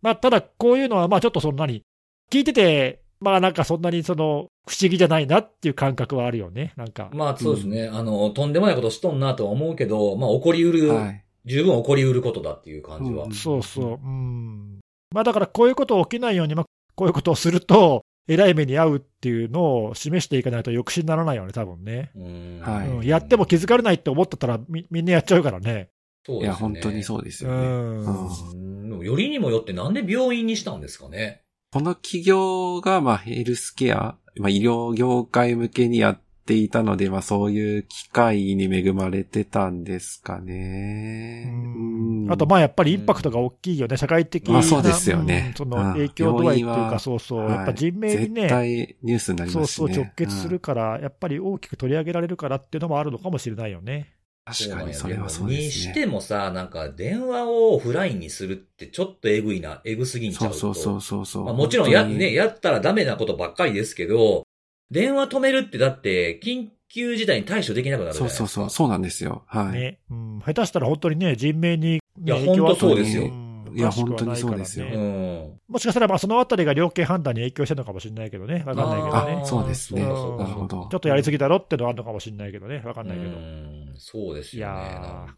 [0.00, 1.82] まあ、ただ、こういうのは、まあちょっとそんなに、
[2.30, 7.10] 聞いてて、まあなんかそんなにその、不思議じゃないなっていう感覚はあるよね、なんか。
[7.12, 7.88] まあそうですね。
[7.88, 11.24] あの、とんでもないことしとんなとは思うけど、まあ起こりうる、はい。
[11.44, 13.24] 十分起こりうることだっていう感じは。
[13.24, 14.00] うんそうそう。
[14.02, 14.80] うん。
[15.12, 16.64] まあだからこういうこと起きないように、まあ
[16.94, 22.12] こういうことをすると、えらい目に遭うっていうのを示していかないと抑止にならないよね、多分ね。
[22.14, 25.90] うんはいうん、やっても気づかれないって思ってたらみ、みんなやっちゃうからね。
[26.28, 26.52] いや、そうですね。
[26.52, 27.66] 本当にそうですうよね。
[27.66, 28.00] ん。
[28.54, 31.42] うんよりにもよってなんで病院にしたんですかね。
[31.72, 41.50] この企業が、まあ、ヘルスケア、まあ、医療業界向けにやっていたので、まあ、そういう機会に恵まれてたんですかね。
[41.52, 50.04] うんうんあと、まあやっぱりインパクトが大きいよね、社会的な、まあそうですよねうんその影響度合いっていうか、そうそう、はいやっぱ人命にね、絶対ニュースになりそうそうますしね。
[50.04, 54.14] 直結するから、やっぱり大きく取り上げられるからっていうのもあるのかもしれないよね。
[54.16, 55.94] うん確かにそれはそうですにしね。
[55.94, 60.56] てもさ、なんか電話をオフラインにするってちょっとエグいな、エグすぎんちゃうと。
[60.56, 61.44] そうそうそうそうそう。
[61.44, 64.42] まあ、もちろんや、ね、やったらダメなことばっかりですけど、
[64.92, 68.44] 電話止めるってだって、緊急事態に対処できなくなるじゃないですか。
[68.44, 69.42] そうそうそう、そうなんですよ。
[69.46, 69.72] はい。
[69.72, 69.98] ね。
[70.10, 73.24] うん、下手したら本当にね、人命に、ね、いや影響本当そうですよ。
[73.28, 73.52] ん。
[73.74, 74.86] いや本当にそうですよ。
[74.86, 75.60] うん。
[75.68, 79.32] もしかしたらまあそのあたりが量刑判断に影響してるのかもしれないけどね、わかんないけどあね。
[79.36, 79.44] ー。
[79.46, 80.02] そうですね。
[80.02, 80.88] なるほど。
[80.90, 83.30] ちょっとやりすぎだろってのはあるのかもしれないけどね、わかんないけど。
[83.30, 83.94] うん。
[83.96, 84.74] そうですよね。
[84.74, 85.00] いやー。
[85.00, 85.34] なんか、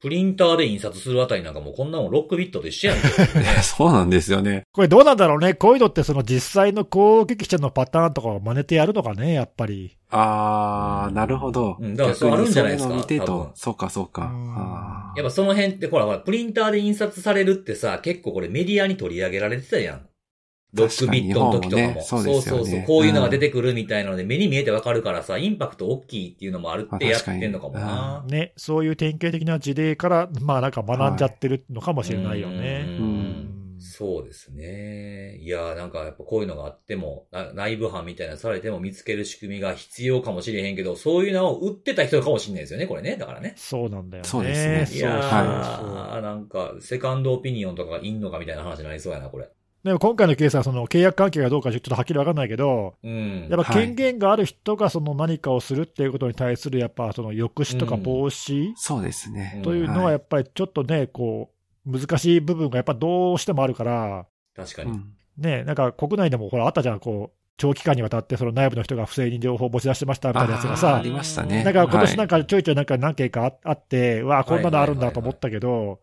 [0.00, 3.08] プリンターで印刷するあたりなんかもうこんなもんロックビットと一緒やんけ。
[3.62, 4.62] そうなんですよね。
[4.72, 9.96] これどうなんだろうね、こういうのってその実際の攻撃者のパターンとかを真似てやるのかね、やっぱり。
[10.10, 11.76] あー、なるほど。
[11.80, 12.94] うんだからそうあるんじゃないですか
[13.54, 15.12] そうか、そうか。
[15.16, 20.07] やっぱその辺って、ほら、ほら、プリンターで印刷されるってさ、結構これメディアに取り上げられてたやん。
[20.74, 22.02] ロックビットの時とかも。
[22.02, 28.24] そうですよねそうそうこういうのが出てくるみたいなので、目に見えてわかるからさ、インパクト大きいっていうのもあるってやってんのかもな。
[28.26, 32.86] ね、そういう典型的な事例から、まあなんか学んじゃってるのかもしれないよね。
[32.86, 35.36] うんうんそうですね。
[35.38, 43.16] いや、なんかやっぱこういうのがあっても、な内部犯みたいなのされても見つける仕組みが必要かもしれへんけど、そういうのを売ってた人かもしれないですよね、これね。
[43.16, 43.54] だからね。
[43.56, 44.28] そうなんだよね。
[44.28, 44.54] そうで
[44.86, 49.48] すねいやー、はなんか、セカンドオピニオンとかがいんのかみたいな話になりそうやな、これ。
[49.84, 53.48] でも今回のケースはその契約関係がどうかちょっとはっきり分かんないけど、うん。
[53.48, 59.60] やっぱ権限がある人がその何かをするっていうことに対するやっぱその抑止とか防止そうですね。
[59.62, 61.50] というのはやっぱりちょっとね、こ
[61.86, 64.90] う、難しい部分がやっぱどうしてもあるから、確かに。
[64.90, 71.62] うんね、なんか国内でもほらあったじゃん、こう、長期間にわたってその内部の人が不正に情報を持ち出してましたみたいなやつがあーあさ、りましたね。
[71.64, 76.00] なんか今年なんか、かちょいちょいなんか何件かああって、うわあ、こんなのあるんだと思ったけど、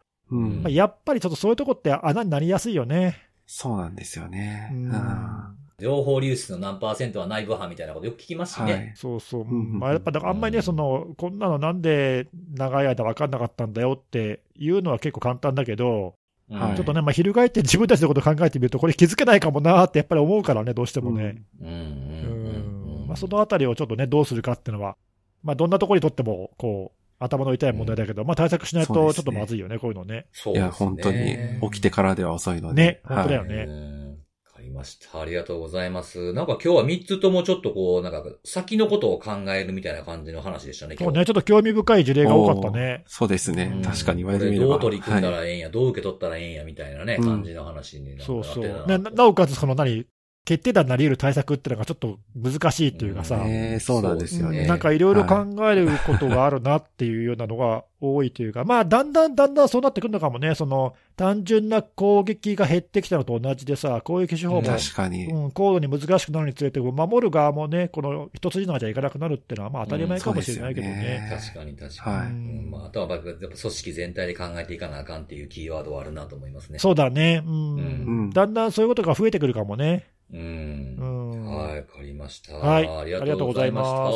[0.70, 3.25] やっぱりちょっとそういうとこって穴になりやすいよね。
[3.46, 4.70] そうなんですよね。
[4.72, 8.74] うんうん情報流出の何パーセントは内部犯みたいなことよく聞きますしね。
[8.74, 8.94] はい。
[8.96, 16.16] そうそう、んうんまあ、やっぱだからあんまりね、うんそのこんなのなんで長い間分かんなかったんだよっていうのは結構簡単だけど、
[16.50, 21.44] うんはいちょっとね、まあ、翻って自分たちのことを考えてみると、これ気づけないかもなーってやっぱり思うからね、どうしてもね。
[21.60, 24.96] うんそのあたりをちょっとね、どうするかっていうのは、
[25.44, 30.28] まあ、どんなところにとってもこう頭の痛い問題だけど、まあ、対策しないとちょっとまずいよね、こういうのね。
[30.32, 30.66] そうですね。
[30.66, 31.38] いや、本当に
[31.72, 32.84] 起きてからでは遅いので。
[32.84, 34.10] ね本当だよはいねうん
[34.56, 35.20] わかりました。
[35.20, 36.32] ありがとうございます。
[36.32, 41.04] なんか今日は3つともちょっとこう、なんか先のことを考えるみたいな感じの話でしたね、今日。
[41.06, 43.04] そうね、ちょっと興味深い事例が多かったね。
[43.08, 43.82] そうですねうん。
[43.82, 44.66] 確かに言われてみれば。
[44.66, 48.86] どう取り組んだはいらええんや、どう受け取ったらええんや、みたいなね、うん感じの話になってそうそう。
[48.88, 50.06] なおかつ、その何、
[50.46, 54.60] 決定打になり得る対策っていうのがちょっと難しいというかさ、ねそうなんですよね。
[54.62, 65.28] うんなんかいろいろ考はえることがあるなっていうようなのが多いというか、まあ、だんだんだんだんそうなってくるのかもね、その単純な攻撃が減ってきたのと同じでさ、攻撃手法も、確かに。
[65.28, 70.94] うん、高度に難しくなるにつれて、守る側もね、この一筋縄じゃいかなくなるっていうのは、まあ当たり前かもしれないけどね。
[70.94, 71.42] ね。
[71.42, 72.18] 確かに確かに。
[72.18, 72.28] はい。
[72.28, 72.72] うん。
[72.72, 76.80] まあ、あとはやっぱ組織全体で考えていかなあかんっていうキーワードはあるなと思いますね。
[76.80, 77.82] そうだね、うん、う
[78.26, 78.30] ん。
[78.32, 80.06] だんだんそういうことが増えてくるかもね。
[80.34, 80.38] う。
[80.38, 82.56] うんんはい、わかりました。
[82.56, 84.06] はいありがとうございました。
[84.06, 84.16] ありが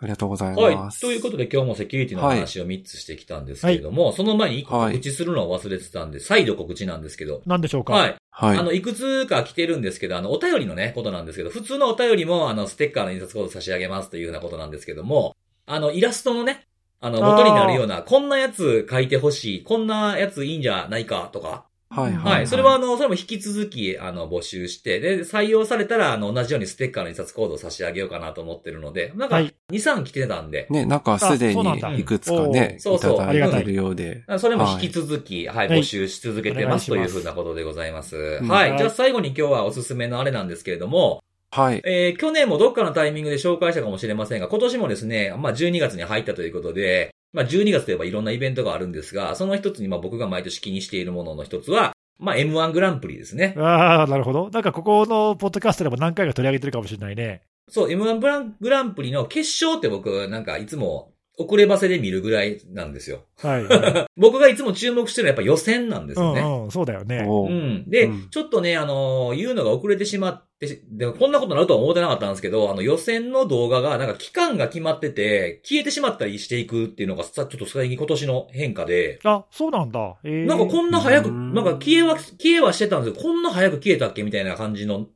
[0.00, 0.90] ありがとうございはいま。
[0.90, 1.00] す。
[1.00, 7.92] ということで今日もセキュリティの話を3つしてきたんですけれども、その前に1個告知するのを忘れてたんで、再度告知なんですけど、なんでしょうか？
[7.92, 8.16] はい。
[8.30, 8.58] はい。
[8.58, 15.36] あの、いくつか来てるんですけど、あの、お便りのね、ことなんですけど、普通のお便りも、あの、ステッカーの印刷コード差し上げますというようなことなんですけども、
[15.66, 16.66] あの、イラストのね、
[17.00, 22.46] あの、元になるような、こんなやつ書いてほしい、こんなやついいんじゃないかとか、はいはい。
[22.46, 34.24] それは、あの、それも引き続き、あの、募集して、で、採用されたら、あの、同じようにステッカーの印刷コードを差し上げようかなと思ってるので、なんか、2、はい3来てたんで、ね、なんかすでにいくつかね、そうそういただいてるようで。
[34.38, 38.40] それも引き続き、はい、はい募集し続けてますというふうなことでございます。
[38.40, 38.70] んはい。
[38.70, 41.80] はいじゃあ最後に今日はおすすめのあれなんですけれども、はい。
[41.84, 53.54] えー去年もどっかのタイミングで紹介したかもしれませんが、今年もですね、まあ12月に入ったということで、まあ12月といえばいろんなイベントがあるんですが、その一つにまあ僕が毎年気にしているものの一つは、まあ M1 グランプリですね。
[53.58, 54.50] ああ、なるほど。
[54.50, 57.42] なんかここのポッドキャストでも何回か取り上げてるかもしれないね。
[57.68, 63.24] そう、M1 グラングランプリの決勝って僕、なんかいつも遅ればせで見るぐらいなんですよ。
[63.42, 64.06] はい、はい。
[64.16, 66.40] 僕がいつも注目してるのはやっぱ予選なんですうよね。
[66.42, 67.26] んうん、そうだよね。
[67.26, 67.90] うん。
[67.90, 80.16] で、うんちょっとね、あのー言うのが遅れてしまって、でこんなことになるとは思ってなかったんですけど、あの、予選の動画が、なんか期間が決まってて、消えてしまったりしていくっていうのがさ、ちょっと最近今年の変化で、あ、そうなんだ。
[80.22, 85.08] えー、なんかこんな早く、うんなんか消えは、消えはしてたんですけど、こんな早く消えたっけみたいな感じの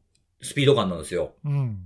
[0.42, 1.34] スピード感なんですよ。
[1.44, 1.78] うん。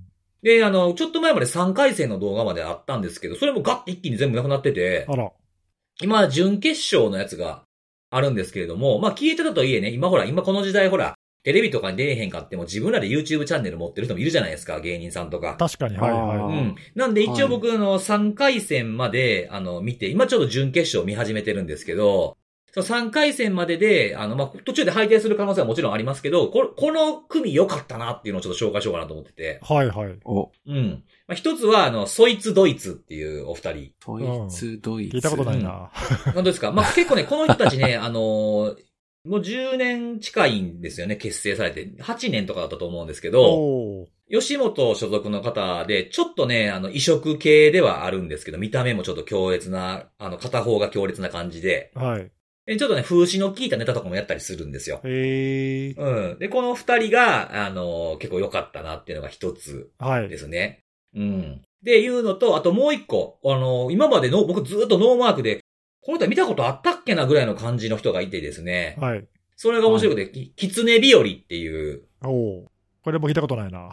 [0.43, 5.30] で、あの、ちょっと前まで3回戦の動画まであったんですけど、それもガッて一気に全部なくなってて、あら。
[6.01, 7.62] 今、準決勝のやつが
[8.11, 11.14] あるんですけれども、まあ消えてたとはいえね、今ほら、今この時代ほら、
[11.45, 15.57] テレビとかに出えへんかっても自分らで YouTube チャンネル持ってる人もいるじゃないですか、芸人さんとか。
[15.59, 16.76] 確かに、はいあはーうん。
[16.95, 22.36] なんで一応僕、あの、3回戦まで、あの、見て、今ちょっと準決勝見始めてるんですけど、
[22.75, 29.61] その3回戦までで、あの、まあ、途中で敗退する可能性はもちろんありますけど、ここの組良かったなっていうのをちょっと紹介しようかなと思ってて。
[29.62, 29.73] い。
[29.75, 30.18] はいはい。
[30.25, 31.05] お、うん。
[31.29, 33.93] まあ、一つは、あの、そいつドイツっていうお二人。
[34.07, 35.16] ドイツ、ドイツ。
[35.16, 35.91] 聞いたことないな。
[36.35, 36.73] 本当ですか？
[36.73, 38.77] まあ、結構ね、この人たちね、あのー
[39.25, 41.93] もう10年近いんですよね、結成されて。
[42.01, 52.33] 8年とかだったと思うんですけど、吉本所属の方で、ちょっとね、あの、異色系ではあるんですけど、見た目もちょっと強烈な、あの、片方が強烈な感じで、はい。
[52.67, 55.01] でちょっとね、風刺の効いたネタとかもやったりするんですよ。
[55.05, 56.39] えー、うん。
[56.39, 60.39] で、この二人が、あのー結構良かったなっていうのが一つはいで。
[60.39, 60.85] すね。
[61.15, 61.63] うん。
[61.83, 65.61] で、いうのと、あともう一個、あのー今までの、僕ずっとノーマークで、
[66.03, 68.97] この人見たことあったっけなぐらいの感じの人がいてですね。
[69.01, 69.27] はい。
[69.57, 72.73] それが面白くて、き狐日和っていう、おお。
[73.03, 73.91] これも聞いたことないな。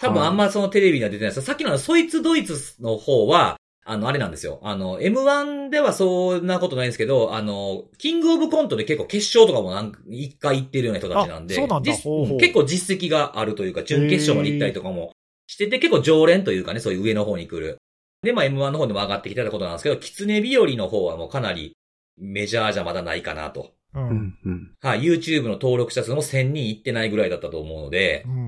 [0.00, 4.60] 多分あんまそのテレビには出てないですさっきのそいつドイツの方は、あの、あれなんですよ。
[4.62, 15.12] あの、M1 ではそんなことないんですけど、あの、キングオブコントで結構決勝とかもなんか一回行ってるような人たちなんで、あそうなんだ実ほうほう結構実績があるというか、準決勝まで行ったりとかも
[15.48, 17.78] してて、結構常連というかね、そういう上の方に来る。
[18.22, 21.76] で、まあ M1 の方でも上がってきたことなんですけど、狐日和の方はもうかなり
[22.18, 23.72] メジャーじゃまだないかなと。
[23.94, 24.00] う。
[24.00, 24.70] うんん、うん。
[24.80, 28.41] はい、YouTube の登録者数も1000人いってないぐらいだったと思うのでう、ん。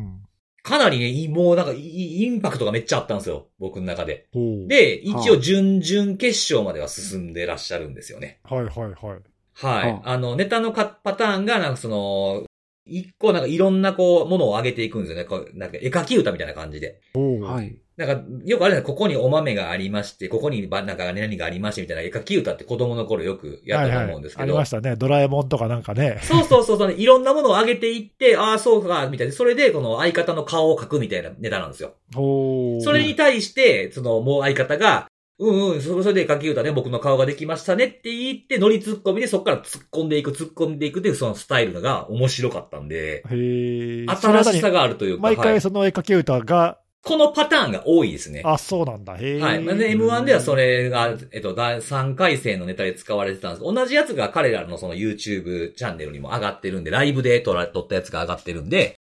[0.64, 3.48] かなりね、いもうなんかイインパクトがめっちゃあったんですよ。
[3.58, 4.28] 僕の中で。
[4.66, 8.40] で、一応準々決勝までは進んでらっしゃるんですよね。
[8.44, 8.94] はいはいはい。
[8.96, 9.92] はい。
[9.92, 12.46] はあの、ネタのかパターンが、なんかその、
[12.86, 15.24] 一個なんかいろんなこう、ものを上げていくんですよね。
[15.24, 17.00] こうなんか絵描き歌みたいな感じで。
[17.14, 17.76] はい。
[17.96, 24.42] なんか、よくあれだここにお豆がありまして、ここにばなんか何がありましてみたいな絵描き歌って子供の頃よくやったと思うんですけど。
[24.42, 24.96] はいはい、ありましたね。
[24.96, 26.18] ドラえもんとかなんかね。
[26.24, 29.32] そうそうそうそう、いろんなものを上げていって、ああ、そうか、みたいな。
[29.32, 31.94] それで、この相方の顔を描くみたいなネタなんですよ。
[32.16, 35.06] おーそれに対して、その、もう相方が、
[35.38, 44.06] うんうん、それで書き歌で僕の顔ができましたねって言って、ノリ突っ込みでそこから突っ込んでいく、突っ込んでいくっていうそのスタイルが面白かったんで、へえ。
[44.06, 44.74] 新しさが。
[44.74, 48.42] があるというか、毎はい回その絵描き歌が、このパターンが多いですね。
[48.44, 49.16] あ、そうなんだ。
[49.16, 49.40] へえ。
[49.40, 49.64] はい。
[49.64, 58.96] で、M1 ではそれが、えっと、第3回戦のネタで使われてたんですけど、同じやつが彼らのその YouTube チャンネルにも上がってるんで、ライブで撮ら撮ったやつが上がってるんで、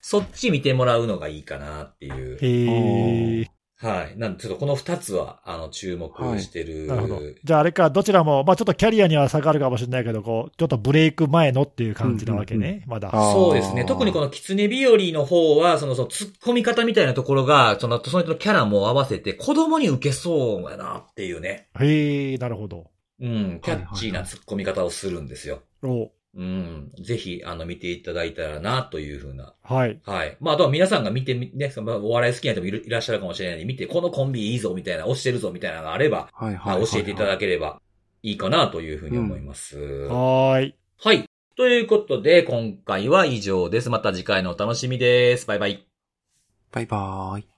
[0.00, 2.38] そっち見てもらうのがいいかなっていう。
[2.42, 3.53] へえ。
[3.76, 4.16] はい。
[4.16, 6.10] なんで、ちょっとこの二つは、あの、注目
[6.40, 6.86] してる。
[6.86, 7.20] なるほど。
[7.42, 13.10] じゃああれか、どちらも、まあちょっとキャリアには差があるかもしれないけど、こう、ちょっとブレイク前のっていう感じなわけね、まだ。
[13.12, 13.84] あーそうですね。
[13.84, 21.68] 特にこの狐日和の方は、その、その、突っ込み方みたいなところが、その、その人のキャラも合わせて、子供に受けそうやなっていうね。
[21.80, 22.86] へえ、なるほど。
[23.20, 23.60] うん。
[23.62, 25.62] キャッチーな突っ込み方をするんですよ。
[25.82, 26.92] おうん。
[27.00, 29.54] ぜひ、あの、見ていただいたらな、というふうな。
[29.62, 30.00] はい。
[30.04, 30.36] はい。
[30.40, 37.80] まあ、あとは皆さんが見てみ、ね、そのお笑い好きな人もいらっしゃるかもしれないので、見て、このコンビいいぞ、みたいな、押してるぞ、みたいなのがあれば、はいはい教えていただければ
[38.22, 39.78] いいかな、というふうに思います。
[39.78, 40.74] はーい。
[40.98, 41.24] はい。
[41.56, 43.88] ということで、今回は以上です。
[43.88, 45.46] また次回のお楽しみです。
[45.46, 45.86] バイバイ。
[46.72, 47.53] バイバーイ。